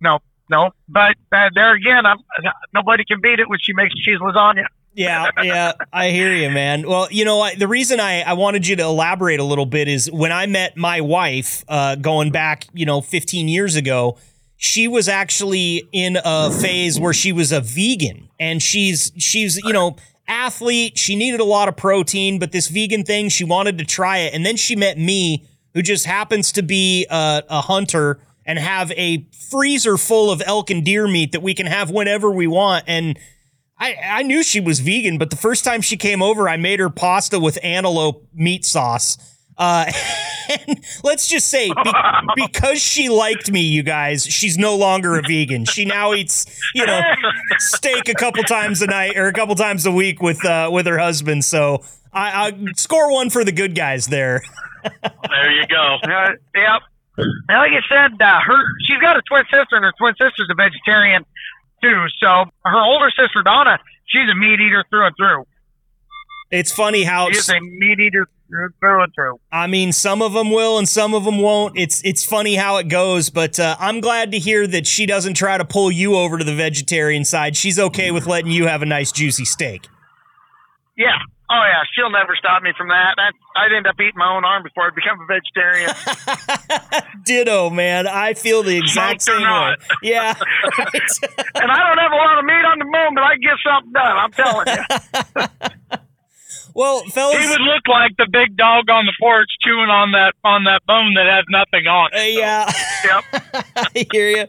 [0.00, 0.18] No,
[0.50, 0.70] no.
[0.88, 2.18] But uh, there again, I'm,
[2.72, 4.66] nobody can beat it when she makes cheese lasagna.
[4.94, 6.88] Yeah, yeah, I hear you, man.
[6.88, 9.88] Well, you know, I, the reason I, I wanted you to elaborate a little bit
[9.88, 14.16] is when I met my wife, uh, going back, you know, 15 years ago,
[14.56, 19.72] she was actually in a phase where she was a vegan, and she's she's you
[19.72, 19.96] know
[20.28, 20.96] athlete.
[20.96, 24.32] She needed a lot of protein, but this vegan thing, she wanted to try it,
[24.32, 28.92] and then she met me, who just happens to be a, a hunter and have
[28.92, 32.84] a freezer full of elk and deer meat that we can have whenever we want,
[32.86, 33.18] and
[33.78, 36.80] I, I knew she was vegan, but the first time she came over, I made
[36.80, 39.18] her pasta with antelope meat sauce.
[39.58, 39.90] Uh,
[40.68, 41.92] and let's just say, be-
[42.46, 45.64] because she liked me, you guys, she's no longer a vegan.
[45.66, 47.00] She now eats, you know,
[47.58, 50.86] steak a couple times a night or a couple times a week with uh, with
[50.86, 51.44] her husband.
[51.44, 51.82] So
[52.12, 54.42] I, I score one for the good guys there.
[55.28, 55.98] There you go.
[56.04, 56.82] Uh, yep.
[57.16, 60.48] And like I said, uh, her she's got a twin sister, and her twin sister's
[60.50, 61.24] a vegetarian
[61.82, 62.04] too.
[62.18, 65.44] So her older sister Donna, she's a meat eater through and through.
[66.50, 69.40] It's funny how She's a meat eater through through and through.
[69.50, 71.76] I mean, some of them will and some of them won't.
[71.76, 75.34] It's it's funny how it goes, but uh, I'm glad to hear that she doesn't
[75.34, 77.56] try to pull you over to the vegetarian side.
[77.56, 79.88] She's okay with letting you have a nice juicy steak.
[80.96, 81.18] Yeah.
[81.48, 83.14] Oh yeah, she'll never stop me from that.
[83.16, 83.32] that.
[83.56, 85.90] I'd end up eating my own arm before I'd become a vegetarian.
[87.24, 88.06] Ditto, man.
[88.08, 89.48] I feel the exact Smoked same way.
[89.48, 89.78] not.
[90.02, 90.34] Yeah.
[91.54, 93.58] and I don't have a lot of meat on the bone, but I can get
[93.64, 94.16] something done.
[94.16, 94.66] I'm telling
[95.92, 95.98] you.
[96.74, 100.34] well, fellas, He would look like the big dog on the porch chewing on that
[100.44, 102.38] on that bone that has nothing on it.
[102.38, 102.70] yeah.
[103.04, 103.64] Yep.
[103.76, 104.46] I hear you.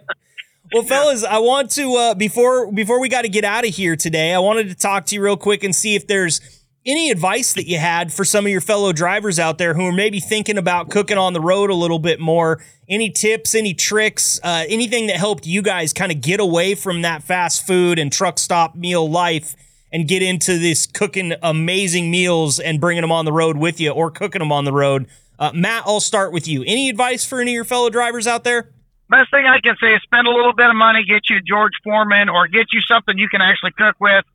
[0.74, 3.96] Well, fellas, I want to uh, before before we got to get out of here
[3.96, 4.34] today.
[4.34, 6.42] I wanted to talk to you real quick and see if there's
[6.88, 9.92] any advice that you had for some of your fellow drivers out there who are
[9.92, 12.62] maybe thinking about cooking on the road a little bit more.
[12.88, 17.02] Any tips, any tricks, uh, anything that helped you guys kind of get away from
[17.02, 19.54] that fast food and truck stop meal life
[19.92, 23.92] and get into this cooking amazing meals and bringing them on the road with you
[23.92, 25.08] or cooking them on the road.
[25.38, 26.64] Uh, Matt, I'll start with you.
[26.66, 28.70] Any advice for any of your fellow drivers out there?
[29.10, 31.74] Best thing I can say is spend a little bit of money, get you George
[31.84, 34.26] Foreman, or get you something you can actually cook with,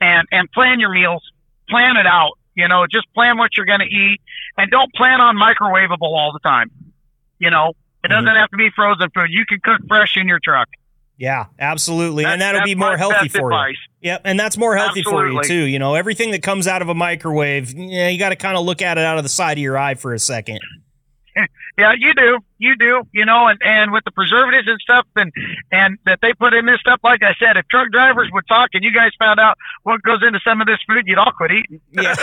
[0.00, 1.22] and and plan your meals.
[1.68, 2.32] Plan it out.
[2.54, 4.20] You know, just plan what you're going to eat,
[4.56, 6.70] and don't plan on microwavable all the time.
[7.38, 8.36] You know, it doesn't mm-hmm.
[8.36, 9.28] have to be frozen food.
[9.30, 10.68] You can cook fresh in your truck.
[11.18, 12.24] Yeah, absolutely.
[12.24, 13.76] and That- that'll be more healthy for you.
[14.00, 15.64] Yep, and that's more healthy for you too.
[15.64, 18.64] You know, everything that comes out of a microwave, yeah, you got to kind of
[18.64, 20.60] look at it out of the side of your eye for a second.
[21.78, 22.40] Yeah, you do.
[22.58, 23.04] You do.
[23.12, 25.32] You know, and, and with the preservatives and stuff and
[25.70, 28.70] and that they put in this stuff, like I said, if truck drivers would talk
[28.74, 31.52] and you guys found out what goes into some of this food, you'd all quit
[31.52, 31.80] eating.
[31.92, 32.16] Yeah,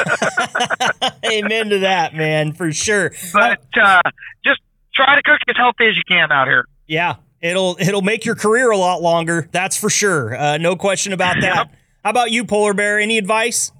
[1.25, 3.13] amen to that, man, for sure.
[3.31, 4.01] But uh,
[4.43, 4.59] just
[4.93, 6.65] try to cook as healthy as you can out here.
[6.85, 9.47] Yeah, it'll it'll make your career a lot longer.
[9.53, 10.35] That's for sure.
[10.35, 11.55] Uh, no question about that.
[11.55, 11.75] Yep.
[12.03, 12.99] How about you, Polar Bear?
[12.99, 13.71] Any advice?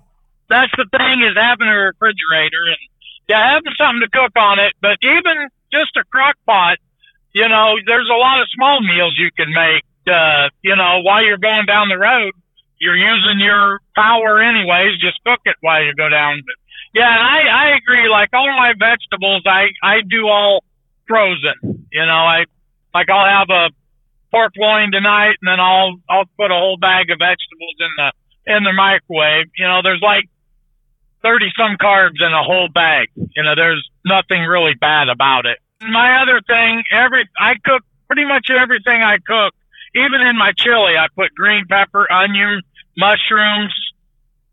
[0.47, 2.77] That's the thing is having a refrigerator and
[3.27, 6.77] yeah, having something to cook on it, but even just a crock pot,
[7.33, 9.83] you know, there's a lot of small meals you can make.
[10.07, 12.31] Uh, you know, while you're going down the road,
[12.79, 14.99] you're using your power anyways.
[14.99, 16.41] Just cook it while you go down.
[16.45, 16.55] But
[16.93, 18.07] yeah, I I agree.
[18.09, 20.63] Like all my vegetables, I I do all
[21.07, 21.87] frozen.
[21.91, 22.45] You know, I
[22.93, 23.69] like I'll have a
[24.31, 28.11] pork loin tonight, and then I'll I'll put a whole bag of vegetables in the
[28.57, 29.47] in the microwave.
[29.57, 30.25] You know, there's like
[31.21, 33.09] thirty some carbs in a whole bag.
[33.15, 35.57] You know, there's nothing really bad about it.
[35.81, 39.53] My other thing, every I cook pretty much everything I cook.
[39.95, 42.61] Even in my chili, I put green pepper, onion,
[42.97, 43.73] mushrooms.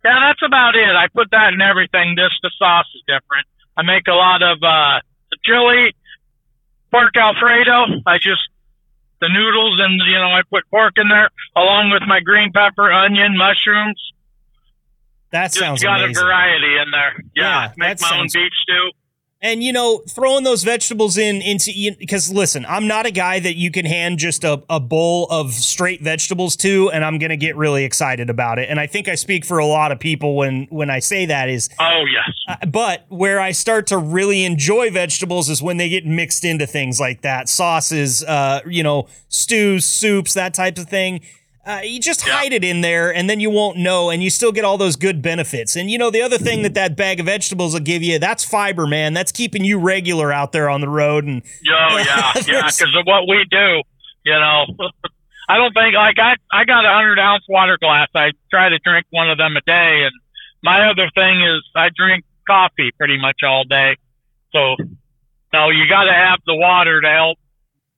[0.04, 0.88] Yeah, that's about it.
[0.88, 2.16] I put that in everything.
[2.16, 3.46] Just the sauce is different.
[3.76, 5.94] I make a lot of uh, the chili,
[6.90, 7.86] pork alfredo.
[8.06, 8.42] I just
[9.20, 12.90] the noodles and you know I put pork in there along with my green pepper,
[12.92, 14.00] onion, mushrooms.
[15.30, 16.20] That Just sounds got amazing.
[16.22, 17.14] a variety in there.
[17.34, 18.90] Yeah, Yeah, make my own beef stew.
[19.44, 23.56] And you know, throwing those vegetables in into because listen, I'm not a guy that
[23.56, 27.56] you can hand just a, a bowl of straight vegetables to, and I'm gonna get
[27.56, 28.70] really excited about it.
[28.70, 31.48] And I think I speak for a lot of people when when I say that
[31.48, 35.88] is, Oh yes, uh, but where I start to really enjoy vegetables is when they
[35.88, 40.88] get mixed into things like that, sauces, uh, you know, stews, soups, that type of
[40.88, 41.20] thing.
[41.64, 42.32] Uh, you just Yeah.
[42.34, 44.96] hide it in there, and then you won't know, and you still get all those
[44.96, 45.76] good benefits.
[45.76, 48.44] And you know, the other thing that that bag of vegetables will give you, that's
[48.44, 49.14] fiber, man.
[49.14, 51.24] That's keeping you regular out there on the road.
[51.24, 53.82] And oh yeah, yeah, because of what we do.
[54.24, 54.66] You know,
[55.48, 58.08] I don't think like I I got a hundred ounce water glass.
[58.14, 60.12] I try to drink one of them a day, and
[60.64, 63.96] my other thing is I drink coffee pretty much all day.
[64.52, 64.76] So,
[65.52, 67.38] no, you got to have the water to help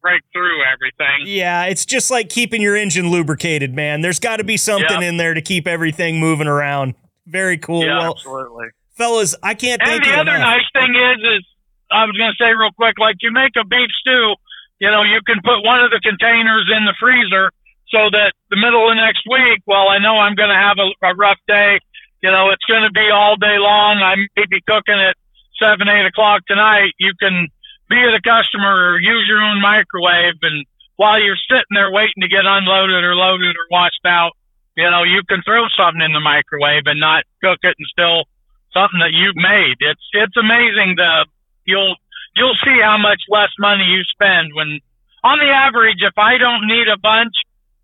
[0.05, 1.27] break through everything.
[1.27, 4.03] yeah, it's just like keeping your engine lubricated, man.
[4.03, 5.09] There's got to be something Yeah.
[5.09, 6.95] in there to keep everything moving around.
[7.27, 7.87] Very cool.
[7.87, 7.99] Yeah.
[8.01, 8.67] Well, Absolutely.
[8.99, 10.61] fellas, I can't And the other enough.
[10.61, 11.47] nice thing is, is
[11.90, 14.35] I was going to say real quick, like you make a beef stew,
[14.79, 17.51] you know, you can put one of the containers in the freezer
[17.88, 20.90] so that the middle of next week, well, I know I'm going to have a,
[21.07, 21.79] a rough day.
[22.23, 23.99] You know, it's going to be all day long.
[24.03, 25.17] I may be cooking at
[25.59, 26.93] seven, eight o'clock tonight.
[26.99, 27.49] You can
[27.88, 30.35] be the customer or use your own microwave.
[30.42, 30.66] And
[30.97, 34.33] while you're sitting there waiting to get unloaded or loaded or washed out,
[34.77, 38.25] you know, you can throw something in the microwave and not cook it and still
[38.73, 39.77] something that you've made.
[39.81, 41.27] It's it's amazing the
[41.64, 41.94] you'll
[42.35, 44.81] you'll see how much less money you spend when
[45.23, 47.35] on the average if I don't need a bunch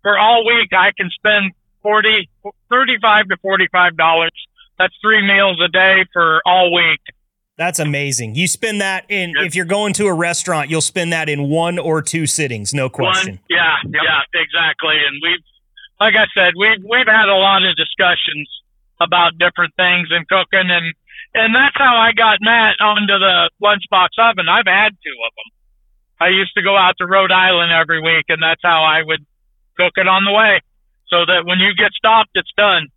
[0.01, 2.29] for all week I can spend 40
[2.69, 4.31] 35 to 45 dollars.
[4.77, 7.01] That's 3 meals a day for all week.
[7.61, 8.33] That's amazing.
[8.33, 9.45] You spend that in Yep.
[9.45, 12.89] if you're going to a restaurant, you'll spend that in one or two sittings, no
[12.89, 13.33] question.
[13.35, 14.97] One, yeah, yeah, exactly.
[14.97, 15.45] And we've,
[15.99, 18.49] like I said, we've we've had a lot of discussions
[18.99, 20.95] about different things and cooking, and
[21.35, 24.49] and that's how I got Matt onto the lunchbox oven.
[24.49, 25.49] I've had two of them.
[26.19, 29.23] I used to go out to Rhode Island every week, and that's how I would
[29.77, 30.61] cook it on the way,
[31.09, 32.87] so that when you get stopped, it's done.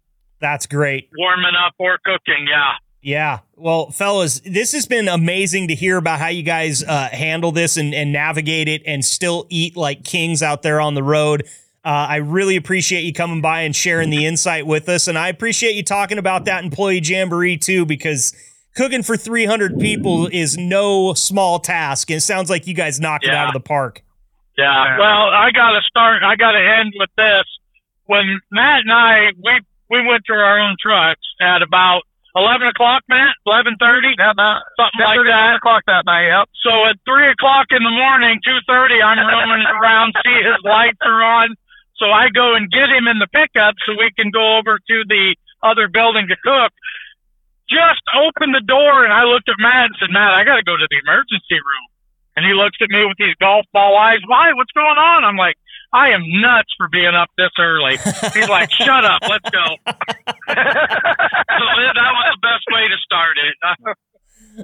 [0.41, 1.11] That's great.
[1.19, 2.81] Warming up or cooking, yeah.
[3.05, 3.41] Yeah.
[3.55, 7.77] Well, fellas, this has been amazing to hear about how you guys uh, handle this
[7.77, 11.43] and, and navigate it and still eat like kings out there on the road.
[11.85, 15.07] Uh, I really appreciate you coming by and sharing the insight with us.
[15.07, 18.35] And I appreciate you talking about that employee jamboree too, because
[18.75, 22.09] cooking for 300 people is no small task.
[22.09, 24.03] And it sounds like you guys knocked it out of the park.
[24.57, 24.65] Yeah.
[24.65, 24.99] Yeah.
[24.99, 26.23] Well, I got to start.
[26.23, 27.45] I got to end with this.
[28.07, 32.05] When Matt and I we we went to our own trucks at about
[32.37, 35.57] eleven o'clock, Matt, eleven thirty, Yeah, about something like 10:30, that.
[35.57, 36.27] o'clock that night.
[36.29, 36.49] Yep.
[36.63, 40.99] So at three o'clock in the morning, two thirty, I'm roaming around, see his lights
[41.03, 41.55] are on.
[41.97, 44.97] So I go and get him in the pickup so we can go over to
[45.09, 46.73] the other building to cook.
[47.71, 50.63] Just open the door and I looked at Matt and said, Matt, I got to
[50.67, 51.87] go to the emergency room.
[52.37, 54.19] And he looks at me with these golf ball eyes.
[54.27, 54.53] Why?
[54.53, 55.25] What's going on?
[55.25, 55.55] I'm like,
[55.95, 57.97] I am nuts for being up this early.
[58.35, 59.65] He's like, shut up, let's go.
[59.87, 59.95] so
[60.55, 63.97] that was the best way to start it.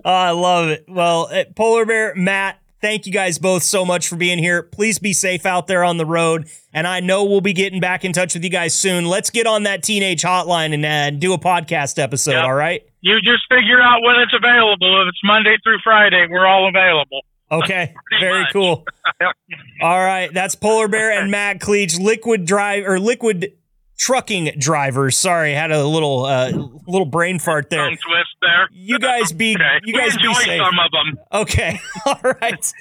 [0.05, 0.85] Oh, I love it.
[0.87, 4.63] Well, uh, Polar Bear, Matt, thank you guys both so much for being here.
[4.63, 6.47] Please be safe out there on the road.
[6.73, 9.07] And I know we'll be getting back in touch with you guys soon.
[9.07, 12.45] Let's get on that teenage hotline and uh, do a podcast episode, Yep.
[12.45, 12.83] all right?
[13.01, 15.03] You just figure out when it's available.
[15.03, 17.23] If it's Monday through Friday, we're all available.
[17.51, 18.53] Okay, very much.
[18.53, 18.85] cool.
[19.21, 19.35] Yep.
[19.83, 23.53] All right, that's Polar Bear and Matt Kleich, liquid drive or liquid
[23.99, 25.17] trucking drivers.
[25.17, 26.51] Sorry, had a little uh,
[26.87, 27.81] little brain fart there.
[27.85, 28.69] Tongue twist there.
[28.73, 29.65] You guys be Okay.
[29.85, 30.61] you guys we be safe.
[30.63, 31.19] some of them.
[31.43, 32.73] Okay, all right,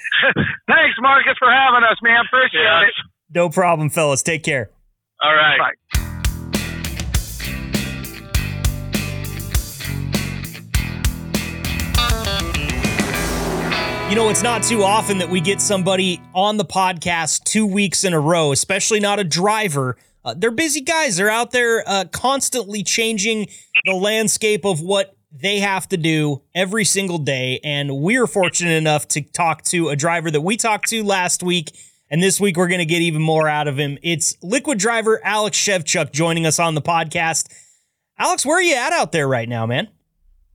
[0.66, 2.24] Thanks, Marcus, for having us, man.
[2.26, 2.84] Appreciate Yes.
[2.88, 3.34] it.
[3.34, 4.22] no problem, fellas.
[4.22, 4.70] Take care.
[5.20, 5.58] All right.
[5.92, 6.00] Bye.
[14.10, 18.02] You know, it's not too often that we get somebody on the podcast two weeks
[18.02, 19.96] in a row, especially not a driver.
[20.24, 21.16] Uh, they're busy guys.
[21.16, 23.46] They're out there uh, constantly changing
[23.84, 27.60] the landscape of what they have to do every single day.
[27.62, 31.70] And we're fortunate enough to talk to a driver that we talked to last week.
[32.10, 33.96] And this week, we're going to get even more out of him.
[34.02, 37.46] It's liquid driver Alex Shevchuk joining us on the podcast.
[38.18, 39.86] Alex, where are you at out there right now, man?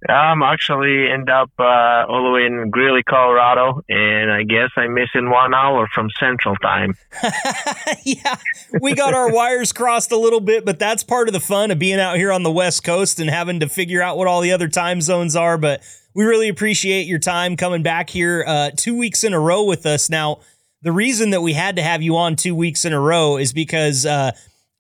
[0.10, 4.94] I'm actually end up uh, all the way in Greeley, Colorado, and I guess I'm
[4.94, 6.96] missing one hour from Central Time.
[8.04, 8.36] yeah,
[8.82, 11.80] we got our wires crossed a little bit, but that's part of the fun of
[11.80, 14.52] being out here on the West Coast and having to figure out what all the
[14.52, 15.58] other time zones are.
[15.58, 15.82] But
[16.14, 19.86] we really appreciate your time coming back here uh, two weeks in a row with
[19.86, 20.10] us.
[20.10, 20.40] Now,
[20.82, 23.54] the reason that we had to have you on two weeks in a row is
[23.54, 24.32] because uh,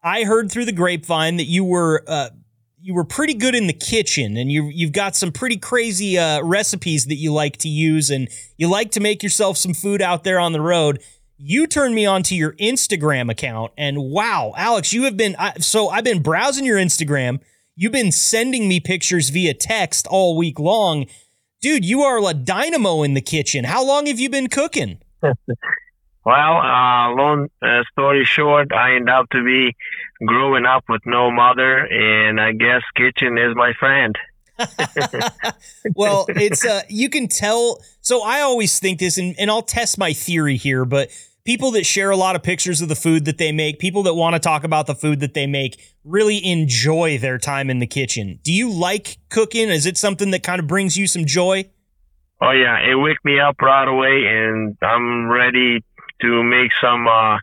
[0.04, 2.30] I heard through the grapevine that you were uh,
[2.86, 6.40] you were pretty good in the kitchen and you you've got some pretty crazy uh,
[6.44, 10.24] recipes that you like to use and you like to make yourself some food out
[10.24, 11.02] there on the road.
[11.36, 15.54] You turned me on to your Instagram account and wow, Alex, you have been I,
[15.58, 17.40] so I've been browsing your Instagram.
[17.76, 21.08] You've been sending me pictures via text all week long.
[21.64, 23.64] Dude, you are a dynamo in the kitchen.
[23.64, 25.00] How long have you been cooking?
[26.26, 29.76] Well, uh, long uh, story short, I end up to be
[30.26, 34.16] growing up with no mother, and I guess kitchen is my friend.
[35.96, 37.80] well, it's uh, you can tell.
[38.02, 41.12] So I always think this, and, and I'll test my theory here, but
[41.44, 44.16] people that share a lot of pictures of the food that they make, people that
[44.16, 47.88] want to talk about the food that they make, really enjoy their time in the
[47.88, 48.40] kitchen.
[48.42, 49.70] Do you like cooking?
[49.70, 51.66] Is it something that kind of brings you some joy?
[52.42, 55.84] Oh yeah, it wakes me up right away, and I'm ready
[56.22, 57.40] to make some uh, uh,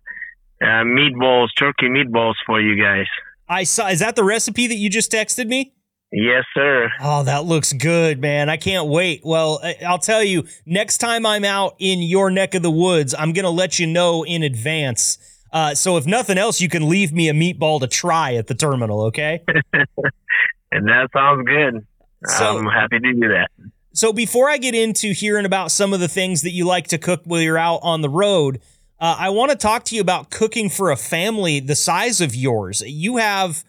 [0.84, 3.06] meatballs, turkey meatballs for you guys.
[3.48, 3.88] I saw.
[3.88, 5.74] Is that the recipe that you just texted me?
[6.12, 6.90] Yes, sir.
[7.00, 8.50] Oh, that looks good, man.
[8.50, 9.22] I can't wait.
[9.24, 13.32] Well, I'll tell you, next time I'm out in your neck of the woods, I'm
[13.32, 15.16] going to let you know in advance.
[15.52, 18.54] Uh, so if nothing else, you can leave me a meatball to try at the
[18.54, 19.42] terminal, okay?
[19.72, 19.86] and
[20.88, 21.86] that sounds good.
[22.26, 23.50] So, I'm happy to do that.
[23.94, 26.98] So before I get into hearing about some of the things that you like to
[26.98, 28.60] cook while you're out on the road,
[28.98, 32.34] uh, I want to talk to you about cooking for a family the size of
[32.34, 32.82] yours.
[32.86, 33.64] You have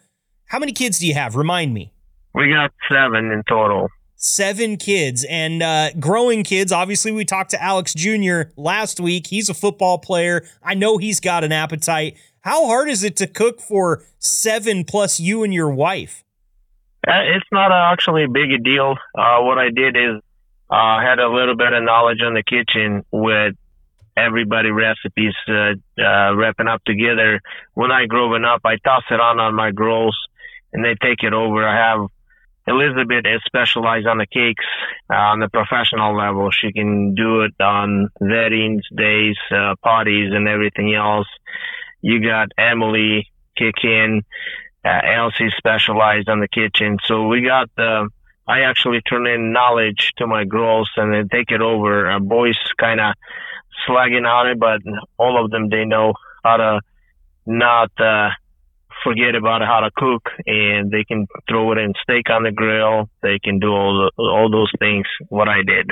[0.46, 1.36] how many kids do you have?
[1.36, 1.92] Remind me.
[2.34, 3.90] We got seven in total.
[4.16, 6.72] Seven kids and uh, growing kids.
[6.72, 8.44] Obviously, we talked to Alex Jr.
[8.56, 9.28] last week.
[9.28, 10.46] He's a football player.
[10.64, 12.18] I know he's got an appetite.
[12.42, 16.23] How hard is it to cook for seven plus you and your wife?
[17.06, 18.96] Uh, it's not actually a big a deal.
[19.18, 20.22] Uh, what I did is
[20.70, 23.56] uh, had a little bit of knowledge on the kitchen with
[24.16, 27.42] everybody recipes uh, uh, wrapping up together.
[27.74, 30.18] When I growing up, I toss it on on my girls,
[30.72, 31.68] and they take it over.
[31.68, 32.08] I have
[32.66, 34.66] Elizabeth is specialized on the cakes
[35.12, 36.50] uh, on the professional level.
[36.52, 41.28] She can do it on weddings, days, uh, parties, and everything else.
[42.02, 43.28] You got Emily
[43.58, 44.24] kick in
[44.86, 46.98] uh, Elsie specialized on the kitchen.
[47.06, 48.10] So we got the,
[48.48, 52.12] I actually turn in knowledge to my girls and they take it over.
[52.12, 53.14] Uh, boys kind of
[53.88, 54.82] slagging on it, but
[55.18, 56.14] all of them, they know
[56.44, 56.82] how to
[57.46, 58.30] not, uh,
[59.04, 63.10] forget about how to cook and they can throw it in steak on the grill.
[63.22, 65.92] They can do all the, all those things, what I did.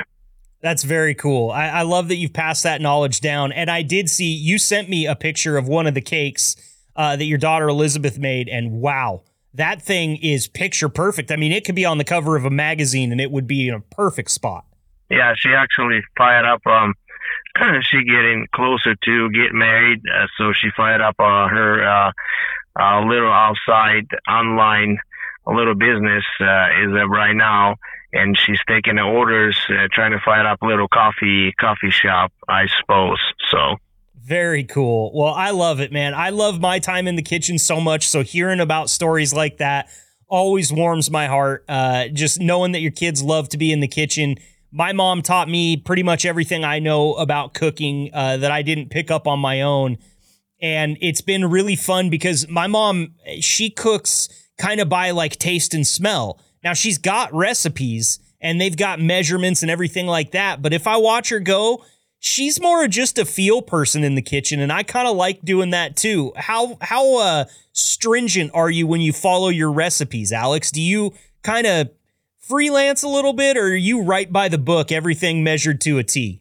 [0.62, 1.50] That's very cool.
[1.50, 3.52] I, I love that you've passed that knowledge down.
[3.52, 6.56] And I did see you sent me a picture of one of the cakes
[6.96, 9.22] uh, that your daughter Elizabeth made, and wow,
[9.54, 11.30] that thing is picture perfect.
[11.30, 13.68] I mean, it could be on the cover of a magazine, and it would be
[13.68, 14.64] in a perfect spot.
[15.10, 16.66] Yeah, she actually fired up.
[16.66, 16.94] Um,
[17.82, 22.12] she getting closer to get married, uh, so she fired up uh, her uh,
[22.80, 24.98] uh, little outside online
[25.46, 27.76] little business uh, is uh, right now,
[28.12, 32.32] and she's taking the orders, uh, trying to fire up a little coffee coffee shop,
[32.48, 33.18] I suppose.
[33.50, 33.76] So
[34.32, 35.12] very cool.
[35.14, 36.14] Well, I love it, man.
[36.14, 38.08] I love my time in the kitchen so much.
[38.08, 39.90] So hearing about stories like that
[40.26, 41.66] always warms my heart.
[41.68, 44.36] Uh, just knowing that your kids love to be in the kitchen.
[44.70, 48.88] My mom taught me pretty much everything I know about cooking uh, that I didn't
[48.88, 49.98] pick up on my own.
[50.62, 55.74] And it's been really fun because my mom, she cooks kind of by like taste
[55.74, 56.40] and smell.
[56.64, 60.62] Now she's got recipes and they've got measurements and everything like that.
[60.62, 61.84] But if I watch her go,
[62.22, 65.70] she's more just a feel person in the kitchen and I kind of like doing
[65.70, 66.32] that too.
[66.36, 70.70] How how uh stringent are you when you follow your recipes, Alex?
[70.70, 71.12] Do you
[71.42, 71.90] kind of
[72.38, 76.04] freelance a little bit or are you right by the book, everything measured to a
[76.04, 76.40] T?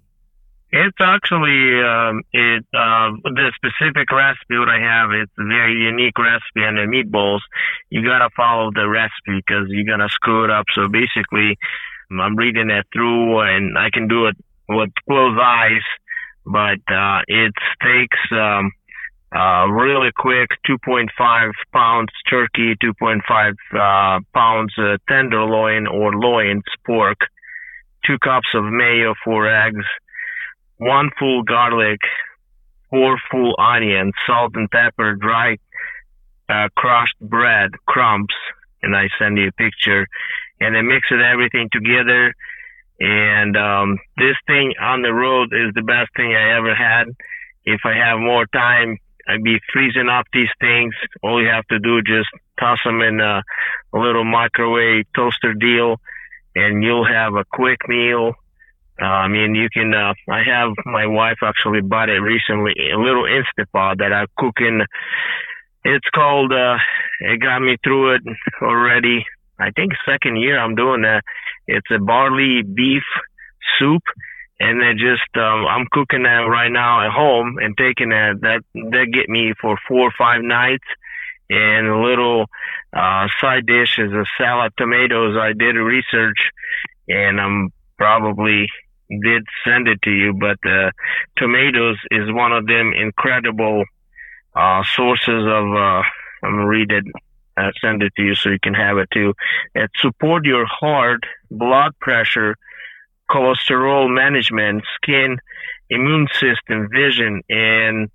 [0.72, 5.10] It's actually um, it uh, the specific recipe what I have.
[5.12, 7.42] It's a very unique recipe on the meatballs.
[7.90, 10.66] You gotta follow the recipe because you're gonna screw it up.
[10.76, 11.58] So basically,
[12.12, 14.38] I'm reading it through, and I can do it
[14.76, 15.86] with closed eyes,
[16.46, 18.72] but uh, it takes um,
[19.36, 27.18] uh, really quick 2.5 pounds turkey, 2.5 uh, pounds uh, tenderloin or loin pork,
[28.06, 29.86] two cups of mayo, four eggs,
[30.78, 32.00] one full garlic,
[32.90, 35.58] four full onions, salt and pepper, dry
[36.50, 38.34] uh, crushed bread, crumbs,
[38.84, 40.08] and I send you a picture,
[40.60, 42.34] and I mix it everything together.
[43.02, 47.08] And um, this thing on the road is the best thing I ever had.
[47.66, 50.94] If I have more time, I'd be freezing up these things.
[51.24, 52.30] All you have to do is just
[52.60, 53.42] toss them in a,
[53.94, 56.00] a little microwave toaster deal,
[56.56, 58.34] and you'll have a quick meal.
[59.02, 59.96] Uh, I mean, you can.
[59.96, 64.58] Uh, I have my wife actually bought it recently, a little Instapot that I cook
[64.60, 64.86] in.
[65.84, 66.54] It's called.
[66.54, 66.78] Uh,
[67.22, 68.22] it got me through it
[68.62, 69.26] already.
[69.62, 71.24] I think second year I'm doing that.
[71.68, 73.04] It's a barley beef
[73.78, 74.04] soup
[74.62, 78.62] and then just um, I'm cooking that right now at home and taking that that
[78.74, 80.86] that get me for four or five nights.
[81.50, 82.46] And a little
[82.96, 85.36] uh, side dish is a salad tomatoes.
[85.36, 86.38] I did research,
[87.10, 88.68] and I'm probably
[89.10, 90.92] did send it to you, but uh,
[91.38, 93.84] tomatoes is one of them incredible
[94.56, 95.66] uh, sources of.
[95.74, 96.04] Uh,
[96.44, 97.06] I'm gonna read it.
[97.58, 99.34] Uh, send it to you so you can have it too.
[99.76, 102.56] It support your heart, blood pressure,
[103.30, 105.38] cholesterol management, skin,
[105.90, 108.10] immune system, vision, and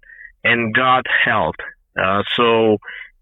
[0.45, 1.57] and gut health.
[2.01, 2.78] Uh, so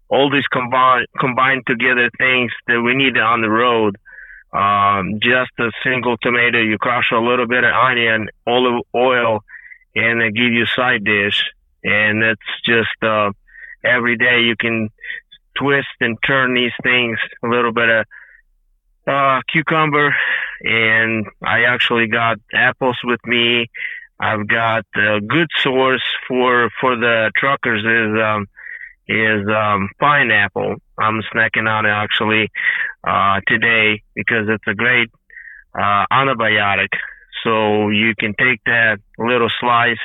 [0.09, 3.97] all these combined combined together things that we need on the road.
[4.53, 9.43] Um, just a single tomato, you crush a little bit of onion, olive oil,
[9.95, 11.43] and they give you side dish.
[11.83, 13.31] And it's just uh,
[13.83, 14.89] every day you can
[15.55, 18.05] twist and turn these things a little bit of
[19.07, 20.15] uh, cucumber,
[20.61, 23.69] and I actually got apples with me.
[24.19, 28.47] I've got a good source for for the truckers is um,
[29.07, 30.75] is um, pineapple.
[30.97, 32.49] I'm snacking on it actually
[33.05, 35.09] uh, today because it's a great
[35.77, 36.89] uh, antibiotic.
[37.43, 39.97] So you can take that little slice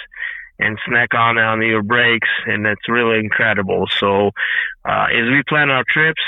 [0.61, 3.86] and snack on on your breaks, and it's really incredible.
[3.98, 4.30] So
[4.84, 6.22] uh, as we plan our trips,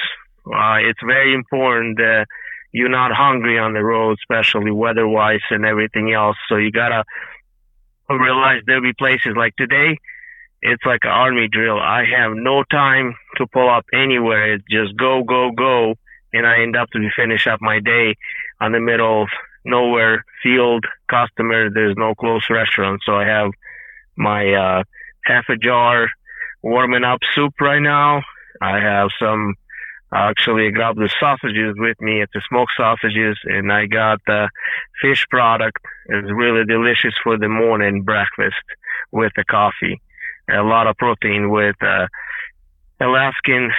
[0.46, 2.26] uh, it's very important that
[2.72, 6.36] you're not hungry on the road, especially weather-wise and everything else.
[6.48, 7.04] So you gotta
[8.08, 9.98] realize there'll be places like today.
[10.62, 11.78] It's like an army drill.
[11.78, 14.54] I have no time to pull up anywhere.
[14.54, 15.94] It's just go, go, go,
[16.32, 18.16] and I end up to finish up my day
[18.60, 19.28] on the middle of
[19.64, 21.68] nowhere field customer.
[21.68, 23.50] There's no close restaurant, so I have
[24.16, 24.82] my uh,
[25.24, 26.08] half a jar
[26.62, 28.22] warming up soup right now.
[28.60, 29.54] I have some
[30.14, 32.20] Actually, I got the sausages with me.
[32.20, 34.50] It's the smoked sausages, and I got the
[35.00, 35.78] fish product.
[36.06, 38.62] It's really delicious for the morning breakfast
[39.10, 40.02] with the coffee.
[40.50, 42.08] A lot of protein with uh,
[43.00, 43.70] Alaskan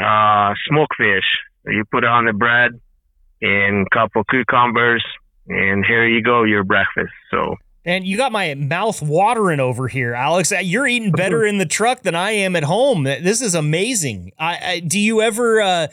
[0.00, 1.26] uh, smoked fish.
[1.66, 2.80] You put it on the bread
[3.40, 5.04] and a couple cucumbers,
[5.48, 7.12] and here you go, your breakfast.
[7.32, 10.52] So and you got my mouth watering over here, Alex.
[10.52, 13.04] Uh, you're eating better in the truck than I am at home.
[13.04, 14.32] This is amazing.
[14.38, 15.60] I, I do you ever?
[15.60, 15.86] Uh,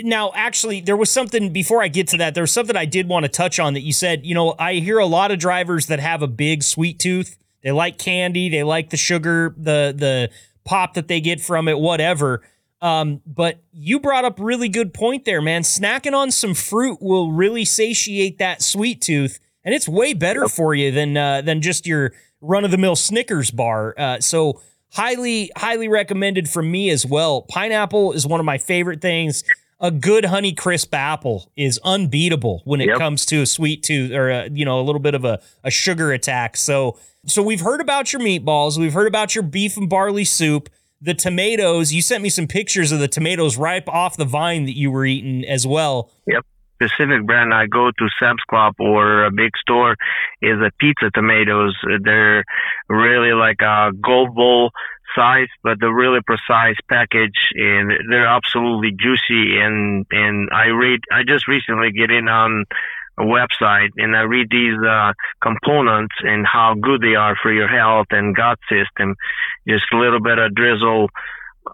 [0.00, 2.34] now, actually, there was something before I get to that.
[2.34, 4.26] There was something I did want to touch on that you said.
[4.26, 7.38] You know, I hear a lot of drivers that have a big sweet tooth.
[7.62, 8.48] They like candy.
[8.48, 10.30] They like the sugar, the the
[10.64, 12.42] pop that they get from it, whatever.
[12.80, 15.62] Um, but you brought up really good point there, man.
[15.62, 20.74] Snacking on some fruit will really satiate that sweet tooth and it's way better for
[20.74, 23.94] you than uh, than just your run of the mill Snickers bar.
[23.98, 24.62] Uh, so
[24.92, 27.42] highly highly recommended from me as well.
[27.42, 29.44] Pineapple is one of my favorite things.
[29.78, 32.96] A good honey crisp apple is unbeatable when it yep.
[32.96, 35.70] comes to a sweet tooth or a, you know a little bit of a, a
[35.70, 36.56] sugar attack.
[36.56, 36.96] So
[37.26, 41.12] so we've heard about your meatballs, we've heard about your beef and barley soup, the
[41.12, 41.92] tomatoes.
[41.92, 45.04] You sent me some pictures of the tomatoes ripe off the vine that you were
[45.04, 46.10] eating as well.
[46.26, 46.42] Yep
[46.80, 49.96] specific brand I go to Sam's Club or a big store
[50.40, 51.76] is a pizza tomatoes.
[52.02, 52.44] They're
[52.88, 54.70] really like a gold bowl
[55.16, 59.58] size, but they're really precise package and they're absolutely juicy.
[59.58, 62.64] And, and I read, I just recently get in on
[63.18, 65.12] a website and I read these uh,
[65.42, 69.16] components and how good they are for your health and gut system.
[69.66, 71.08] Just a little bit of drizzle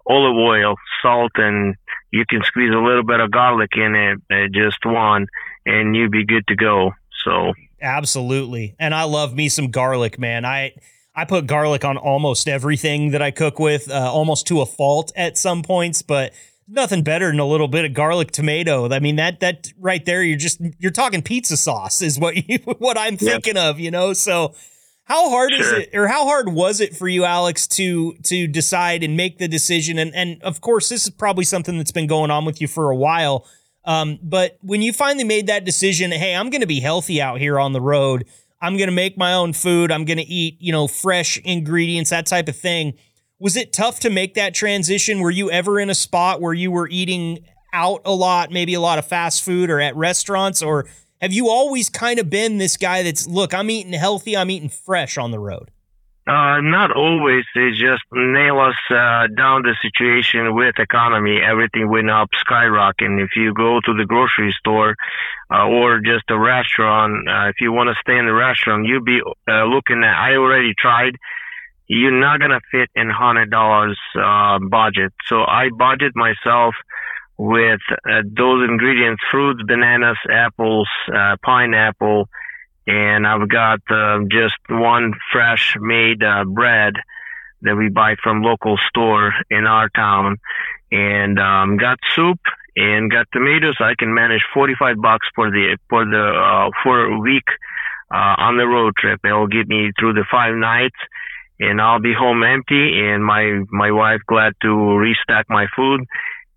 [0.07, 1.77] olive oil, salt, and
[2.15, 5.27] you can squeeze a little bit of garlic in it, uh, just one,
[5.67, 6.93] and you'd be good to go.
[7.25, 10.45] So absolutely, and I love me some garlic, man.
[10.45, 10.75] I
[11.17, 15.11] I put garlic on almost everything that I cook with, uh, almost to a fault
[15.17, 16.33] at some points, but
[16.69, 18.89] nothing better than a little bit of garlic tomato.
[18.89, 22.59] I mean that that right there, you're just you're talking pizza sauce is what you,
[22.79, 24.13] what I'm thinking of, you know.
[24.13, 24.55] So
[25.05, 25.61] how hard sure.
[25.61, 29.39] is it, or how hard was it for you, Alex, to to decide and make
[29.39, 29.99] the decision?
[29.99, 32.91] And and of course, this is probably something that's been going on with you for
[32.91, 33.47] a while.
[33.85, 37.39] Um, but when you finally made that decision, hey, I'm going to be healthy out
[37.39, 38.25] here on the road.
[38.63, 39.93] I'm going to make my own food.
[39.93, 42.95] I'm going to eat, you know, fresh ingredients, that type of thing.
[43.39, 45.21] Was it tough to make that transition?
[45.21, 47.41] Were you ever in a spot where you were eating
[47.75, 50.87] out a lot, maybe a lot of fast food or at restaurants, or
[51.25, 54.69] have you always kind of been this guy that's look, I'm eating healthy, I'm eating
[54.69, 55.71] fresh on the road?
[56.27, 57.45] Uh, not always.
[57.55, 61.41] They just nail us uh, down the situation with economy.
[61.41, 63.25] Everything went up skyrocketing.
[63.25, 64.97] If you go to the grocery store
[65.51, 69.03] uh, or just a restaurant, uh, if you want to stay in the restaurant, you'll
[69.03, 70.15] be uh, looking at.
[70.15, 71.17] I already tried.
[71.87, 75.13] You're not gonna fit in hundred dollars uh, budget.
[75.27, 76.75] So I budget myself
[77.37, 82.29] with uh, those ingredients, fruits, bananas, apples, uh, pineapple,
[82.87, 86.95] and I've got uh, just one fresh made uh, bread
[87.63, 90.37] that we buy from local store in our town,
[90.93, 92.39] and um, got soup
[92.77, 93.77] and got tomatoes.
[93.81, 97.47] I can manage 45 bucks for the for the uh, for a week
[98.13, 99.21] uh, on the road trip.
[99.25, 100.99] It'll get me through the five nights,
[101.59, 106.07] and I'll be home empty, and my my wife glad to restock my food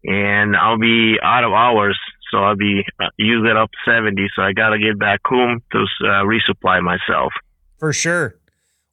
[0.08, 2.00] and I'll be out of hours.
[2.32, 4.28] So I'll be uh, using up 70.
[4.36, 7.34] So I got to get back home to uh, resupply myself.
[7.78, 8.36] For sure.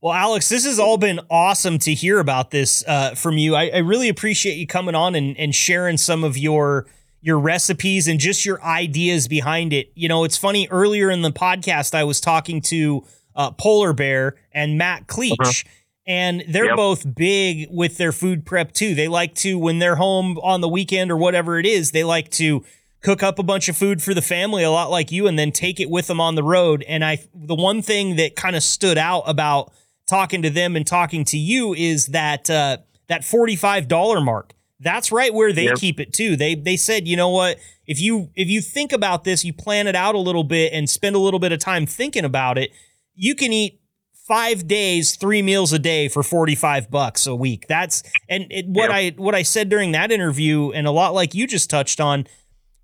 [0.01, 3.55] Well, Alex, this has all been awesome to hear about this uh, from you.
[3.55, 6.87] I, I, really appreciate you coming on and, and sharing some of your
[7.23, 9.91] your recipes and just your ideas behind it.
[9.95, 10.69] You know, it's funny.
[10.71, 15.33] Earlier in the podcast, I was talking to uh, Polar Bear and Matt Kleich.
[15.41, 15.71] Uh-huh
[16.07, 16.77] and they're yep.
[16.77, 18.95] both big with their food prep too.
[18.95, 22.31] They like to when they're home on the weekend or whatever it is, they like
[22.33, 22.65] to
[23.01, 25.53] cook up a bunch of food for the family a lot like you and then
[25.53, 26.85] take it with them on the road.
[26.89, 29.73] And I the one thing that kind of stood out about
[30.07, 32.79] talking to them and talking to you is that uh,
[33.09, 34.55] that $45 mark.
[34.81, 35.77] That's right where they yep.
[35.77, 36.37] keep it too.
[36.37, 39.87] They they said, you know what, if you if you think about this, you plan
[39.87, 42.71] it out a little bit and spend a little bit of time thinking about it,
[43.15, 43.81] you can eat
[44.27, 47.67] five days, three meals a day for 45 bucks a week.
[47.69, 48.91] That's, and it, what.
[48.91, 52.27] I, what I said during that interview and a lot like you just touched on,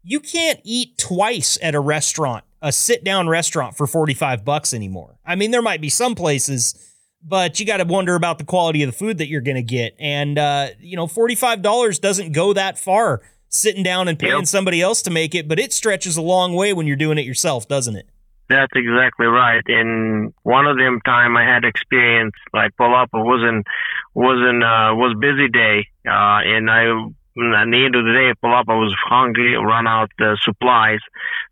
[0.02, 5.18] you can't eat twice at a restaurant, a sit down restaurant for 45 bucks anymore.
[5.24, 6.74] I mean, there might be some places,
[7.22, 9.62] but you got to wonder about the quality of the food that you're going to
[9.62, 9.94] get.
[9.98, 14.46] And, uh, you know, $45 doesn't go that far sitting down and paying yep.
[14.46, 17.26] somebody else to make it, but it stretches a long way when you're doing it
[17.26, 18.08] yourself, doesn't it?
[18.50, 19.62] That's exactly right.
[19.68, 23.64] And one of them time I had experience like pull up it wasn't
[24.12, 28.52] wasn't uh was busy day uh and I at the end of the day pull
[28.52, 30.98] up I was hungry run out the supplies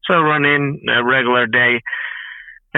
[0.05, 1.83] so I run in a regular day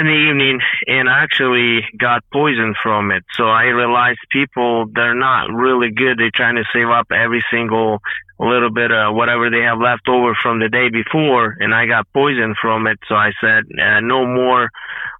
[0.01, 3.23] in the evening and actually got poisoned from it.
[3.37, 6.19] So I realized people they're not really good.
[6.19, 8.01] They're trying to save up every single
[8.39, 12.11] little bit of whatever they have left over from the day before, and I got
[12.15, 12.99] poisoned from it.
[13.07, 14.71] So I said uh, no more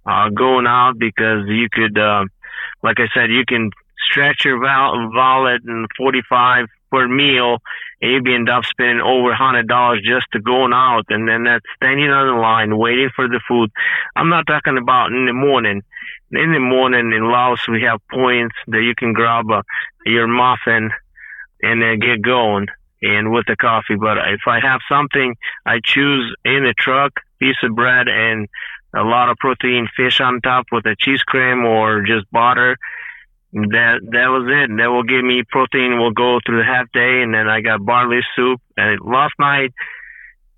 [0.05, 2.25] uh, going out because you could, uh,
[2.83, 3.69] like I said, you can
[4.09, 7.59] stretch your val- wallet and 45 per meal
[8.01, 11.65] and you'd be up spending over hundred dollars just to going out and then that's
[11.75, 13.69] standing on the line waiting for the food.
[14.15, 15.83] I'm not talking about in the morning.
[16.31, 19.63] In the morning in Laos we have points that you can grab a,
[20.05, 20.91] your muffin
[21.61, 22.67] and then get going
[23.01, 23.95] and with the coffee.
[23.95, 25.35] But if I have something
[25.65, 28.47] I choose in the truck, piece of bread and
[28.93, 32.77] a lot of protein fish on top with a cheese cream or just butter
[33.53, 34.71] that that was it.
[34.77, 35.99] That will give me protein.
[35.99, 38.61] Will go through the half day, and then I got barley soup.
[38.77, 39.73] And last night,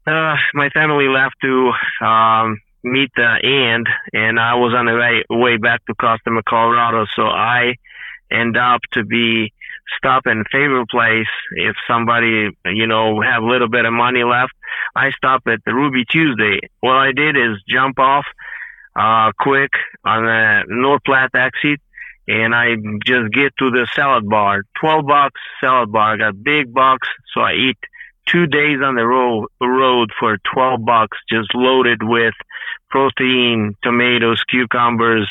[0.06, 1.72] uh, my family left to
[2.06, 7.06] um, meet the end, and I was on the way, way back to Customer, Colorado.
[7.16, 7.76] So I
[8.32, 9.54] end up to be
[9.98, 14.54] stop in favorite place if somebody you know have a little bit of money left.
[14.96, 16.60] I stop at the Ruby Tuesday.
[16.80, 18.26] What I did is jump off
[18.96, 19.72] uh, quick
[20.06, 21.82] on the North Platte exit
[22.28, 24.64] and I just get to the salad bar.
[24.80, 26.14] 12 bucks salad bar.
[26.14, 27.78] I got big box, so I eat
[28.28, 32.34] two days on the road, road for 12 bucks, just loaded with
[32.90, 35.30] protein, tomatoes, cucumbers,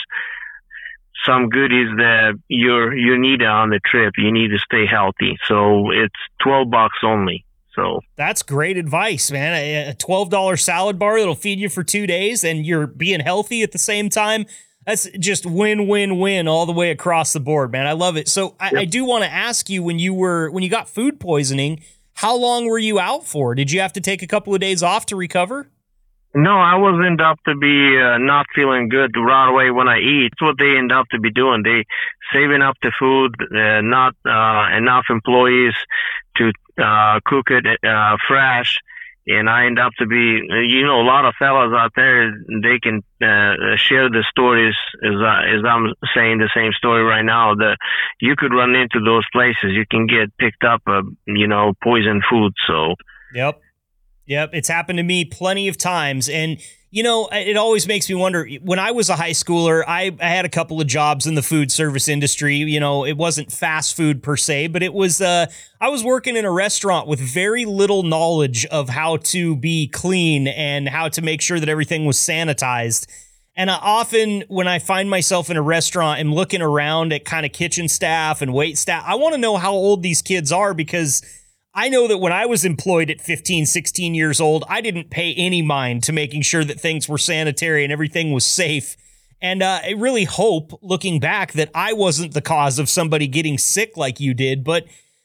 [1.25, 4.15] some goodies that you're you need on the trip.
[4.19, 5.39] You need to stay healthy.
[5.47, 7.45] So it's 12 bucks only.
[7.75, 9.55] So that's great advice, man.
[9.89, 13.73] A $12 salad bar that'll feed you for 2 days and you're being healthy at
[13.73, 14.45] the same time
[14.87, 17.87] that's just win, win, win all the way across the board, man.
[17.87, 18.29] I love it.
[18.29, 18.75] So I, yep.
[18.75, 21.81] I do want to ask you when you were when you got food poisoning,
[22.15, 23.55] How long were you out for?
[23.55, 25.69] Did you have to take a couple of days off to recover?
[26.35, 29.99] No, I was end up to be uh, not feeling good right away when I
[29.99, 30.31] eat.
[30.33, 31.63] That's what they end up to be doing.
[31.63, 31.85] They
[32.33, 35.75] saving up the food, uh, not uh, enough employees
[36.37, 36.53] to
[36.83, 38.79] uh, cook it uh, fresh,
[39.27, 42.33] and I end up to be, you know, a lot of fellas out there.
[42.63, 47.25] They can uh, share the stories as I, as I'm saying the same story right
[47.25, 47.55] now.
[47.55, 47.77] That
[48.21, 49.73] you could run into those places.
[49.73, 52.53] You can get picked up, uh, you know, poison food.
[52.67, 52.95] So.
[53.35, 53.61] Yep.
[54.27, 56.29] Yep, it's happened to me plenty of times.
[56.29, 56.61] And,
[56.93, 60.29] you know, it always makes me wonder when I was a high schooler, I, I
[60.29, 62.57] had a couple of jobs in the food service industry.
[62.57, 65.47] You know, it wasn't fast food per se, but it was, uh,
[65.81, 70.47] I was working in a restaurant with very little knowledge of how to be clean
[70.47, 73.07] and how to make sure that everything was sanitized.
[73.57, 77.47] And I often, when I find myself in a restaurant, am looking around at kind
[77.47, 79.03] of kitchen staff and wait staff.
[79.07, 81.23] I want to know how old these kids are because
[81.75, 85.35] I know that when I was employed at 15, 16 years old, I didn't pay
[85.35, 88.97] any mind to making sure that things were sanitary and everything was safe.
[89.41, 93.59] And uh, I really hope, looking back, that I wasn't the cause of somebody getting
[93.59, 94.65] sick like you did.
[94.65, 94.85] But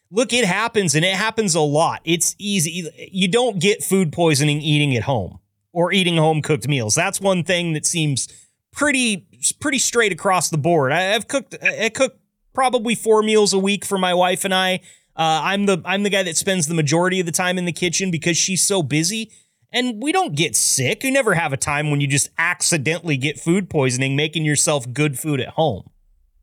[0.10, 2.02] look, it happens and it happens a lot.
[2.06, 2.89] It's easy.
[3.12, 5.39] You don't get food poisoning eating at home
[5.74, 6.95] or eating home cooked meals.
[6.95, 8.28] That's one thing that seems
[8.72, 9.28] pretty
[9.60, 10.91] pretty straight across the board.
[10.91, 12.18] I've cooked I cook
[12.54, 14.80] probably four meals a week for my wife and I.
[15.18, 17.72] Uh, I'm the I'm the guy that spends the majority of the time in the
[17.72, 19.32] kitchen because she's so busy.
[19.74, 21.03] And we don't get sick.
[21.03, 25.20] You never have a time when you just accidentally get food poisoning making yourself good
[25.20, 25.89] food at home.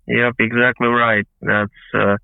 [0.07, 1.27] Yep, exactly right.
[1.41, 2.17] That's uh,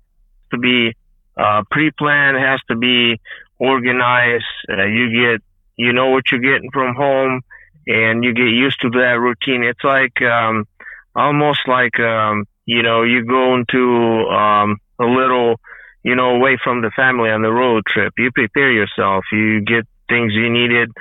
[0.51, 0.95] to be
[1.37, 2.37] uh, pre-planned.
[2.37, 3.19] Has to be
[3.57, 4.43] organized.
[4.69, 5.41] Uh, you get
[5.77, 7.41] you know what you're getting from home,
[7.87, 9.63] and you get used to that routine.
[9.63, 10.67] It's like um,
[11.15, 15.59] almost like um, you know you go into um, a little
[16.03, 18.13] you know, away from the family on the road trip.
[18.17, 19.25] You prepare yourself.
[19.31, 20.91] You get things you needed.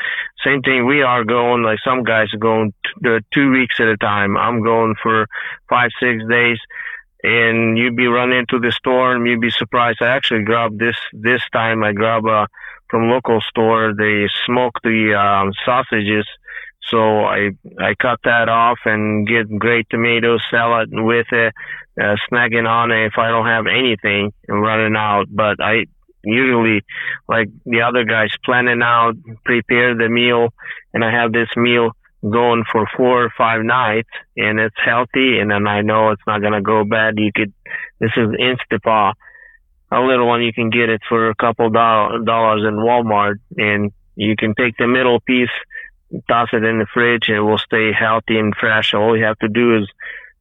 [0.44, 0.86] Same thing.
[0.86, 4.36] We are going like some guys are going t- two weeks at a time.
[4.36, 5.26] I'm going for
[5.68, 6.58] five, six days.
[7.22, 9.98] And you'd be running into the store and you'd be surprised.
[10.00, 12.46] I actually grabbed this, this time I grabbed a,
[12.88, 13.92] from local store.
[13.94, 16.26] They smoke the, um, sausages.
[16.88, 21.54] So I, I cut that off and get great tomato salad with it
[22.00, 25.26] uh, snagging on it if I don't have anything and running out.
[25.30, 25.86] But I
[26.24, 26.82] usually,
[27.28, 29.14] like the other guys, planning out,
[29.44, 30.48] prepare the meal,
[30.92, 31.90] and I have this meal
[32.22, 36.42] going for four or five nights, and it's healthy, and then I know it's not
[36.42, 37.14] gonna go bad.
[37.16, 37.52] You could,
[37.98, 39.14] this is Instapot,
[39.90, 40.42] a little one.
[40.42, 44.86] You can get it for a couple dollars in Walmart, and you can take the
[44.86, 45.48] middle piece.
[46.28, 48.94] Toss it in the fridge and it will stay healthy and fresh.
[48.94, 49.88] All you have to do is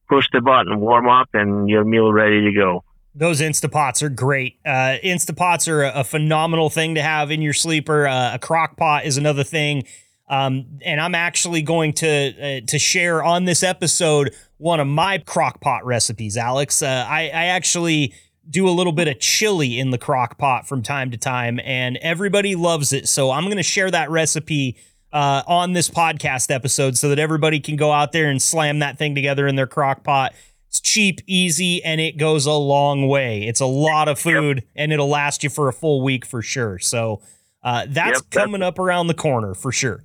[0.10, 2.84] push the button, warm up, and your meal ready to go.
[3.16, 4.60] Those Instapots are great.
[4.66, 8.08] Uh, Instapots are a, a, phenomenal thing to have in your sleeper.
[8.08, 9.84] Uh, a crock pot is another thing.
[10.30, 15.18] Um, and I'm actually going to uh, to share on this episode one of my
[15.18, 16.84] crock pot recipes, Alex.
[16.84, 18.14] Uh, I, I actually
[18.48, 21.98] do a little bit of chili in the crock pot from time to time, and
[21.98, 23.08] everybody loves it.
[23.08, 24.78] So I'm going to share that recipe
[25.12, 28.98] uh, on this podcast episode so that everybody can go out there and slam that
[28.98, 30.34] thing together in their crock pot.
[30.68, 33.44] It's cheap, easy, and it goes a long way.
[33.48, 34.66] It's a lot of food, yep.
[34.76, 36.78] and it'll last you for a full week for sure.
[36.78, 37.22] So
[37.64, 40.04] uh, that's yep, coming that's, up around the corner for sure.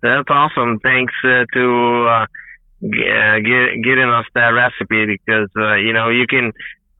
[0.00, 0.78] That's awesome.
[0.78, 2.26] Thanks uh, to uh,
[2.82, 6.52] get, getting us that recipe because uh, you know you can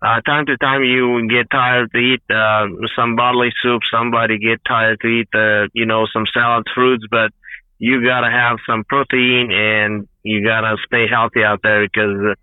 [0.02, 3.82] uh, time to time you get tired to eat uh, some barley soup.
[3.92, 7.32] Somebody get tired to eat, uh, you know, some salad fruits, but
[7.78, 12.36] you gotta have some protein and you gotta stay healthy out there because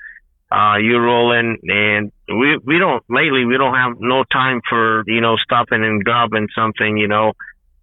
[0.52, 5.22] uh, you're rolling and we we don't lately we don't have no time for you
[5.22, 6.98] know stopping and grabbing something.
[6.98, 7.34] You know,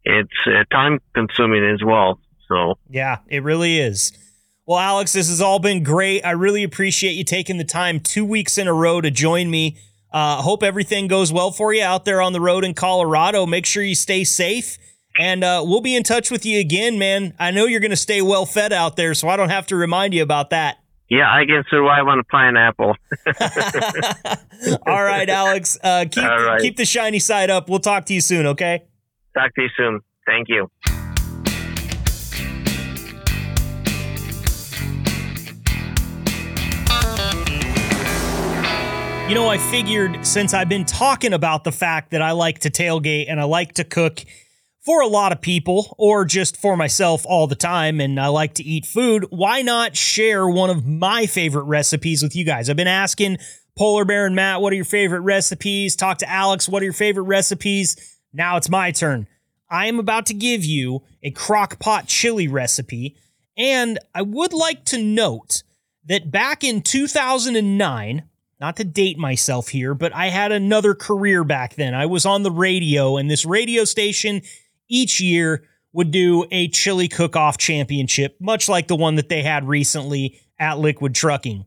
[0.05, 2.21] it's uh, time consuming as well.
[2.49, 4.13] So yeah, it really is.
[4.67, 6.25] Well, Alex, this has all been great.
[6.25, 9.77] I really appreciate you taking the time two weeks in a row to join me.
[10.11, 13.45] Uh, hope everything goes well for you out there on the road in Colorado.
[13.45, 14.79] Make sure you stay safe,
[15.19, 17.35] and uh, we'll be in touch with you again, man.
[17.39, 19.77] I know you're going to stay well fed out there, so I don't have to
[19.77, 20.79] remind you about that.
[21.11, 22.97] Yeah, I can survive on a pineapple.
[24.87, 25.77] all right, Alex.
[25.83, 26.61] Uh, keep right.
[26.63, 27.69] keep the shiny side up.
[27.69, 28.47] We'll talk to you soon.
[28.47, 28.85] Okay.
[29.35, 30.01] Talk to you soon.
[30.27, 30.71] Thank you.
[39.27, 42.71] You know, I figured since I've been talking about the fact that I like to
[42.71, 44.23] tailgate and I like to cook
[44.85, 48.53] for a lot of people or just for myself all the time and I like
[48.57, 52.69] to eat food, why not share one of my favorite recipes with you guys?
[52.69, 53.39] I've been asking
[53.79, 55.97] Polar Bear and Matt, what are your favorite recipes?
[55.97, 58.19] Talk to Alex, what are your favorite recipes?
[58.35, 59.27] Now it's my turn.
[59.71, 63.17] I am about to give you a crock pot chili recipe.
[63.57, 65.63] And I would like to note
[66.05, 68.29] that back in 2009,
[68.65, 71.95] not to date myself here, but I had another career back then.
[71.95, 74.41] I was on the radio, and this radio station
[74.89, 79.43] each year would do a chili cook off championship, much like the one that they
[79.43, 81.67] had recently at Liquid Trucking.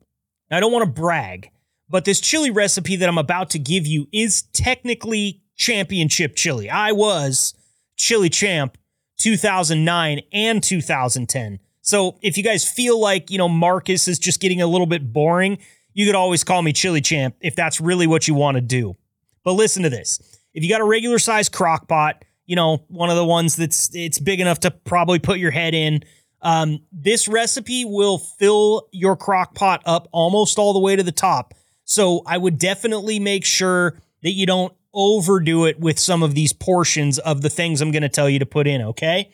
[0.50, 1.52] I don't want to brag,
[1.88, 6.68] but this chili recipe that I'm about to give you is technically championship chili.
[6.68, 7.54] I was
[7.96, 8.76] chili champ
[9.18, 11.60] 2009 and 2010.
[11.82, 15.14] So if you guys feel like, you know, Marcus is just getting a little bit
[15.14, 15.60] boring,
[15.98, 18.96] you could always call me chili champ if that's really what you want to do.
[19.44, 20.20] But listen to this.
[20.54, 23.90] If you got a regular size crock pot, you know, one of the ones that's
[23.96, 26.04] it's big enough to probably put your head in,
[26.44, 31.12] um, this recipe will fill your crock pot up almost all the way to the
[31.12, 31.56] top.
[31.84, 36.54] So I would definitely make sure that you don't overdo it with some of these
[36.54, 39.32] portions of the things I'm going to tell you to put in, okay?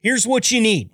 [0.00, 0.88] Here's what you need.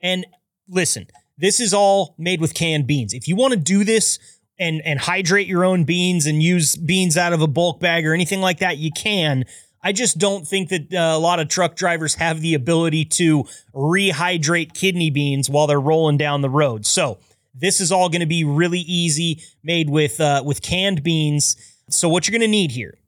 [0.00, 0.26] And
[0.68, 1.08] listen,
[1.38, 3.14] this is all made with canned beans.
[3.14, 4.18] If you want to do this
[4.58, 8.12] and and hydrate your own beans and use beans out of a bulk bag or
[8.12, 9.44] anything like that, you can.
[9.80, 13.44] I just don't think that uh, a lot of truck drivers have the ability to
[13.72, 16.84] rehydrate kidney beans while they're rolling down the road.
[16.84, 17.18] So
[17.54, 21.56] this is all going to be really easy, made with uh, with canned beans.
[21.88, 22.98] So what you're going to need here: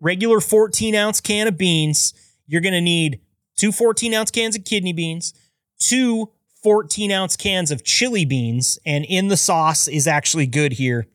[0.00, 2.12] regular 14 ounce can of beans.
[2.48, 3.20] You're going to need
[3.56, 5.32] two 14 ounce cans of kidney beans,
[5.78, 6.30] two
[6.66, 11.06] 14 ounce cans of chili beans, and in the sauce is actually good here.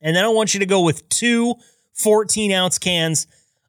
[0.00, 1.56] And then I want you to go with two
[1.94, 3.26] 14 ounce cans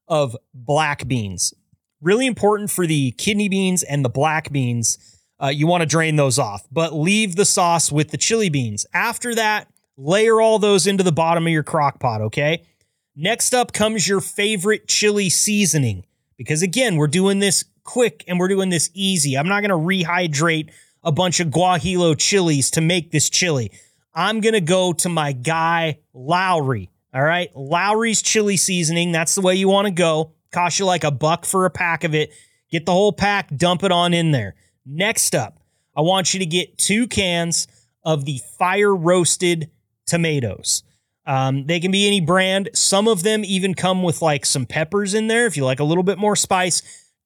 [0.08, 1.52] of black beans.
[2.00, 5.00] Really important for the kidney beans and the black beans.
[5.42, 8.86] Uh, you want to drain those off, but leave the sauce with the chili beans.
[8.94, 9.68] After that,
[9.98, 12.68] layer all those into the bottom of your crock pot, okay?
[13.16, 16.06] Next up comes your favorite chili seasoning.
[16.38, 19.36] Because again, we're doing this quick and we're doing this easy.
[19.36, 20.70] I'm not going to rehydrate
[21.04, 23.72] a bunch of Guajillo chilies to make this chili.
[24.14, 26.90] I'm going to go to my guy, Lawry.
[27.14, 27.50] All right.
[27.56, 29.12] Lawry's chili seasoning.
[29.12, 30.34] That's the way you want to go.
[30.52, 32.32] Cost you like a buck for a pack of it.
[32.72, 34.56] Get the whole pack, dump it on in there.
[34.86, 35.60] Next up,
[35.96, 37.68] I want you to get two cans
[38.04, 39.70] of the fire roasted
[40.06, 40.84] tomatoes.
[41.26, 42.70] Um, they can be any brand.
[42.74, 45.84] Some of them even come with like some peppers in there if you like a
[45.84, 46.82] little bit more spice.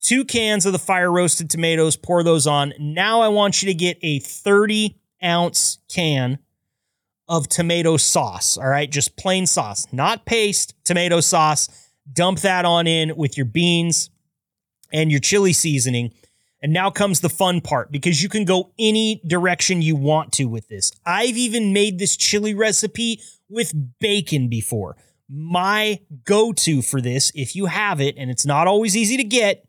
[0.06, 2.76] Two cans of the fire roasted tomatoes, pour those on.
[2.78, 6.38] Now I want you to get a 30 ounce can
[7.28, 8.56] of tomato sauce.
[8.56, 11.70] All right, just plain sauce, not paste, tomato sauce.
[12.14, 14.12] Dump that on in with your beans
[14.94, 16.14] and your chili seasoning.
[16.62, 20.46] And now comes the fun part because you can go any direction you want to
[20.46, 20.92] with this.
[21.04, 24.98] I've even made this chili recipe with bacon before.
[25.28, 29.24] My go to for this, if you have it, and it's not always easy to
[29.24, 29.66] get,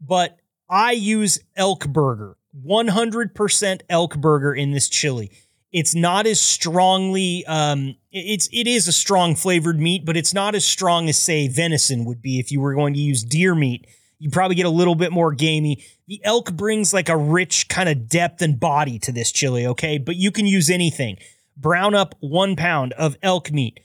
[0.00, 0.38] but
[0.68, 2.36] I use elk burger,
[2.66, 5.30] 100% elk burger in this chili.
[5.72, 10.54] It's not as strongly, um, it's it is a strong flavored meat, but it's not
[10.54, 13.86] as strong as say venison would be if you were going to use deer meat.
[14.18, 15.84] You probably get a little bit more gamey.
[16.08, 19.96] The elk brings like a rich kind of depth and body to this chili, okay?
[19.98, 21.18] But you can use anything.
[21.56, 23.80] Brown up one pound of elk meat,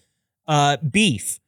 [0.47, 1.39] uh, beef,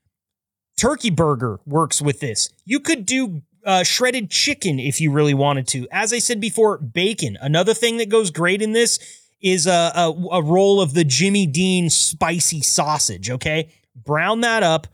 [0.78, 2.50] turkey burger works with this.
[2.64, 5.88] You could do uh, shredded chicken if you really wanted to.
[5.92, 7.38] As I said before, bacon.
[7.42, 8.98] Another thing that goes great in this
[9.42, 13.30] is a, a, a roll of the Jimmy Dean spicy sausage.
[13.30, 14.88] Okay, brown that up,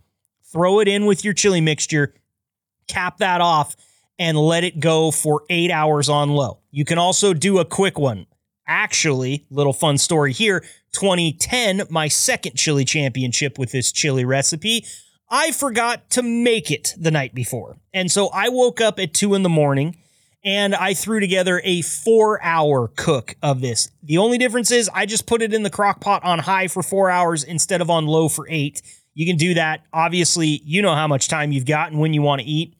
[0.52, 2.16] throw it in with your chili mixture,
[2.88, 3.76] cap that off,
[4.18, 6.60] and let it go for eight hours on low.
[6.72, 8.26] You can also do a quick one.
[8.66, 10.62] Actually, little fun story here
[10.94, 14.86] 2010, my second chili championship with this chili recipe.
[15.30, 17.78] I forgot to make it the night before.
[17.94, 19.98] And so I woke up at two in the morning
[20.44, 23.90] and I threw together a four hour cook of this.
[24.04, 26.84] The only difference is I just put it in the crock pot on high for
[26.84, 28.82] four hours instead of on low for eight.
[29.14, 29.86] You can do that.
[29.94, 32.76] Obviously, you know how much time you've got and when you want to eat.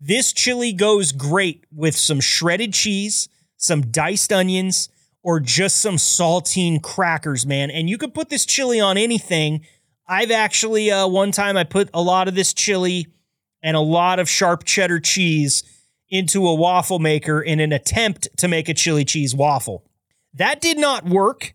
[0.00, 4.88] This chili goes great with some shredded cheese, some diced onions,
[5.22, 7.70] or just some saltine crackers, man.
[7.70, 9.64] And you could put this chili on anything.
[10.06, 13.06] I've actually uh, one time I put a lot of this chili
[13.62, 15.62] and a lot of sharp cheddar cheese
[16.08, 19.84] into a waffle maker in an attempt to make a chili cheese waffle.
[20.34, 21.54] That did not work,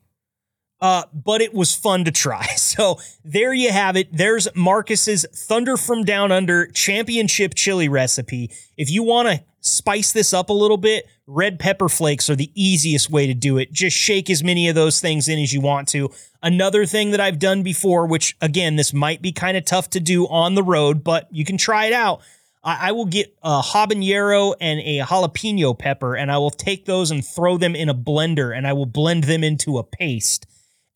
[0.82, 2.46] uh, but it was fun to try.
[2.58, 4.16] So there you have it.
[4.16, 8.52] There's Marcus's Thunder from Down Under championship chili recipe.
[8.78, 12.52] If you want to spice this up a little bit, red pepper flakes are the
[12.56, 13.72] easiest way to do it.
[13.72, 16.10] Just shake as many of those things in as you want to.
[16.42, 20.00] Another thing that I've done before, which again, this might be kind of tough to
[20.00, 22.22] do on the road, but you can try it out.
[22.64, 27.12] I, I will get a habanero and a jalapeno pepper, and I will take those
[27.12, 30.46] and throw them in a blender, and I will blend them into a paste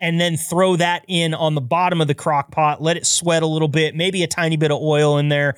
[0.01, 3.43] and then throw that in on the bottom of the crock pot, let it sweat
[3.43, 5.55] a little bit, maybe a tiny bit of oil in there.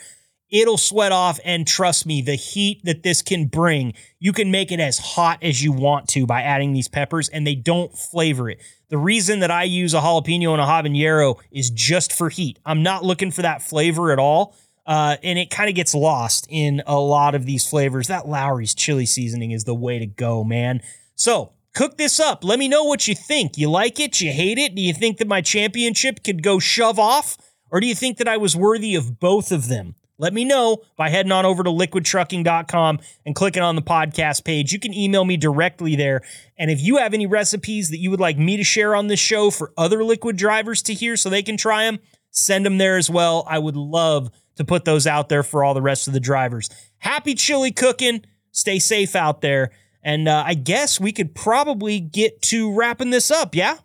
[0.54, 4.72] It'll sweat off, and trust me, the heat that this can bring, you can make
[4.72, 8.52] it as hot as you want to by adding these peppers, and they don't flavor
[8.52, 8.62] it.
[8.90, 12.60] The reason that I use a jalapeno and a habanero is just for heat.
[12.68, 14.56] I'm not looking for that flavor at all.
[14.86, 18.08] Uh, and it kind of gets lost in a lot of these flavors.
[18.08, 20.82] That Lawry's chili seasoning is the way to go, man.
[21.16, 22.44] So cook this up.
[22.44, 23.58] Let me know what you think.
[23.58, 24.22] You like it?
[24.22, 24.76] You hate it?
[24.76, 27.38] Do you think that my championship could go shove off?
[27.72, 29.96] Or do you think that I was worthy of both of them?
[30.24, 34.72] Let me know by heading on over to liquidtrucking.com and clicking on the podcast page.
[34.72, 36.22] You can email me directly there.
[36.58, 39.20] And if you have any recipes that you would like me to share on this
[39.20, 42.00] show for other liquid drivers to hear so they can try them,
[42.32, 43.46] send them there as well.
[43.50, 46.70] I would love to put those out there for all the rest of the drivers.
[47.00, 48.24] Happy chili cooking.
[48.54, 49.72] Stay safe out there.
[50.04, 53.80] And uh, I guess we could probably get to wrapping this up, yeah?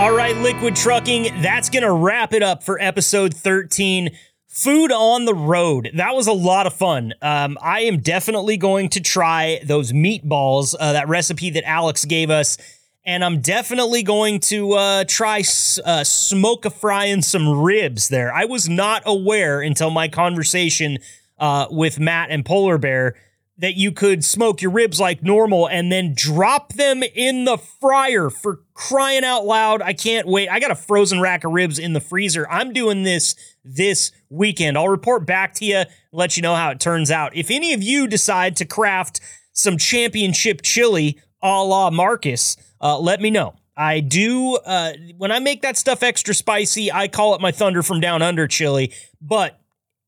[0.00, 4.16] All right, Liquid Trucking, that's going to wrap it up for episode 13.
[4.48, 5.90] Food on the road.
[5.94, 7.12] That was a lot of fun.
[7.20, 12.30] Um, I am definitely going to try those meatballs, uh, that recipe that Alex gave
[12.30, 12.56] us
[13.04, 15.40] and I'm definitely going to uh, try
[15.84, 18.32] uh, smoke a frying some ribs there.
[18.32, 20.98] I was not aware until my conversation
[21.38, 23.16] uh, with Matt and Polar Bear
[23.60, 28.30] that you could smoke your ribs like normal and then drop them in the fryer
[28.30, 29.82] for crying out loud.
[29.82, 30.48] I can't wait.
[30.48, 32.48] I got a frozen rack of ribs in the freezer.
[32.50, 34.78] I'm doing this this weekend.
[34.78, 37.36] I'll report back to you, let you know how it turns out.
[37.36, 39.20] If any of you decide to craft
[39.52, 43.56] some championship chili a la Marcus, uh, let me know.
[43.76, 47.82] I do, uh, when I make that stuff extra spicy, I call it my Thunder
[47.82, 49.60] from Down Under chili, but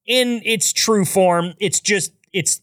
[0.06, 2.61] in its true form, it's just, it's,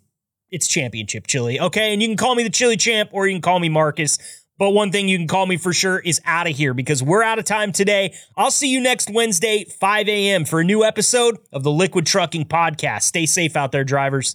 [0.51, 1.93] it's championship chili, okay?
[1.93, 4.17] And you can call me the chili champ or you can call me Marcus.
[4.57, 7.23] But one thing you can call me for sure is out of here because we're
[7.23, 8.13] out of time today.
[8.35, 12.45] I'll see you next Wednesday, 5 a.m., for a new episode of the Liquid Trucking
[12.45, 13.03] Podcast.
[13.03, 14.33] Stay safe out there, drivers.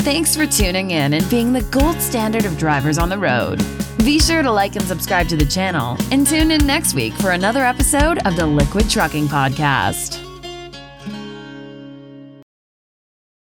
[0.00, 3.64] Thanks for tuning in and being the gold standard of drivers on the road.
[3.98, 7.30] Be sure to like and subscribe to the channel and tune in next week for
[7.30, 10.31] another episode of the Liquid Trucking Podcast.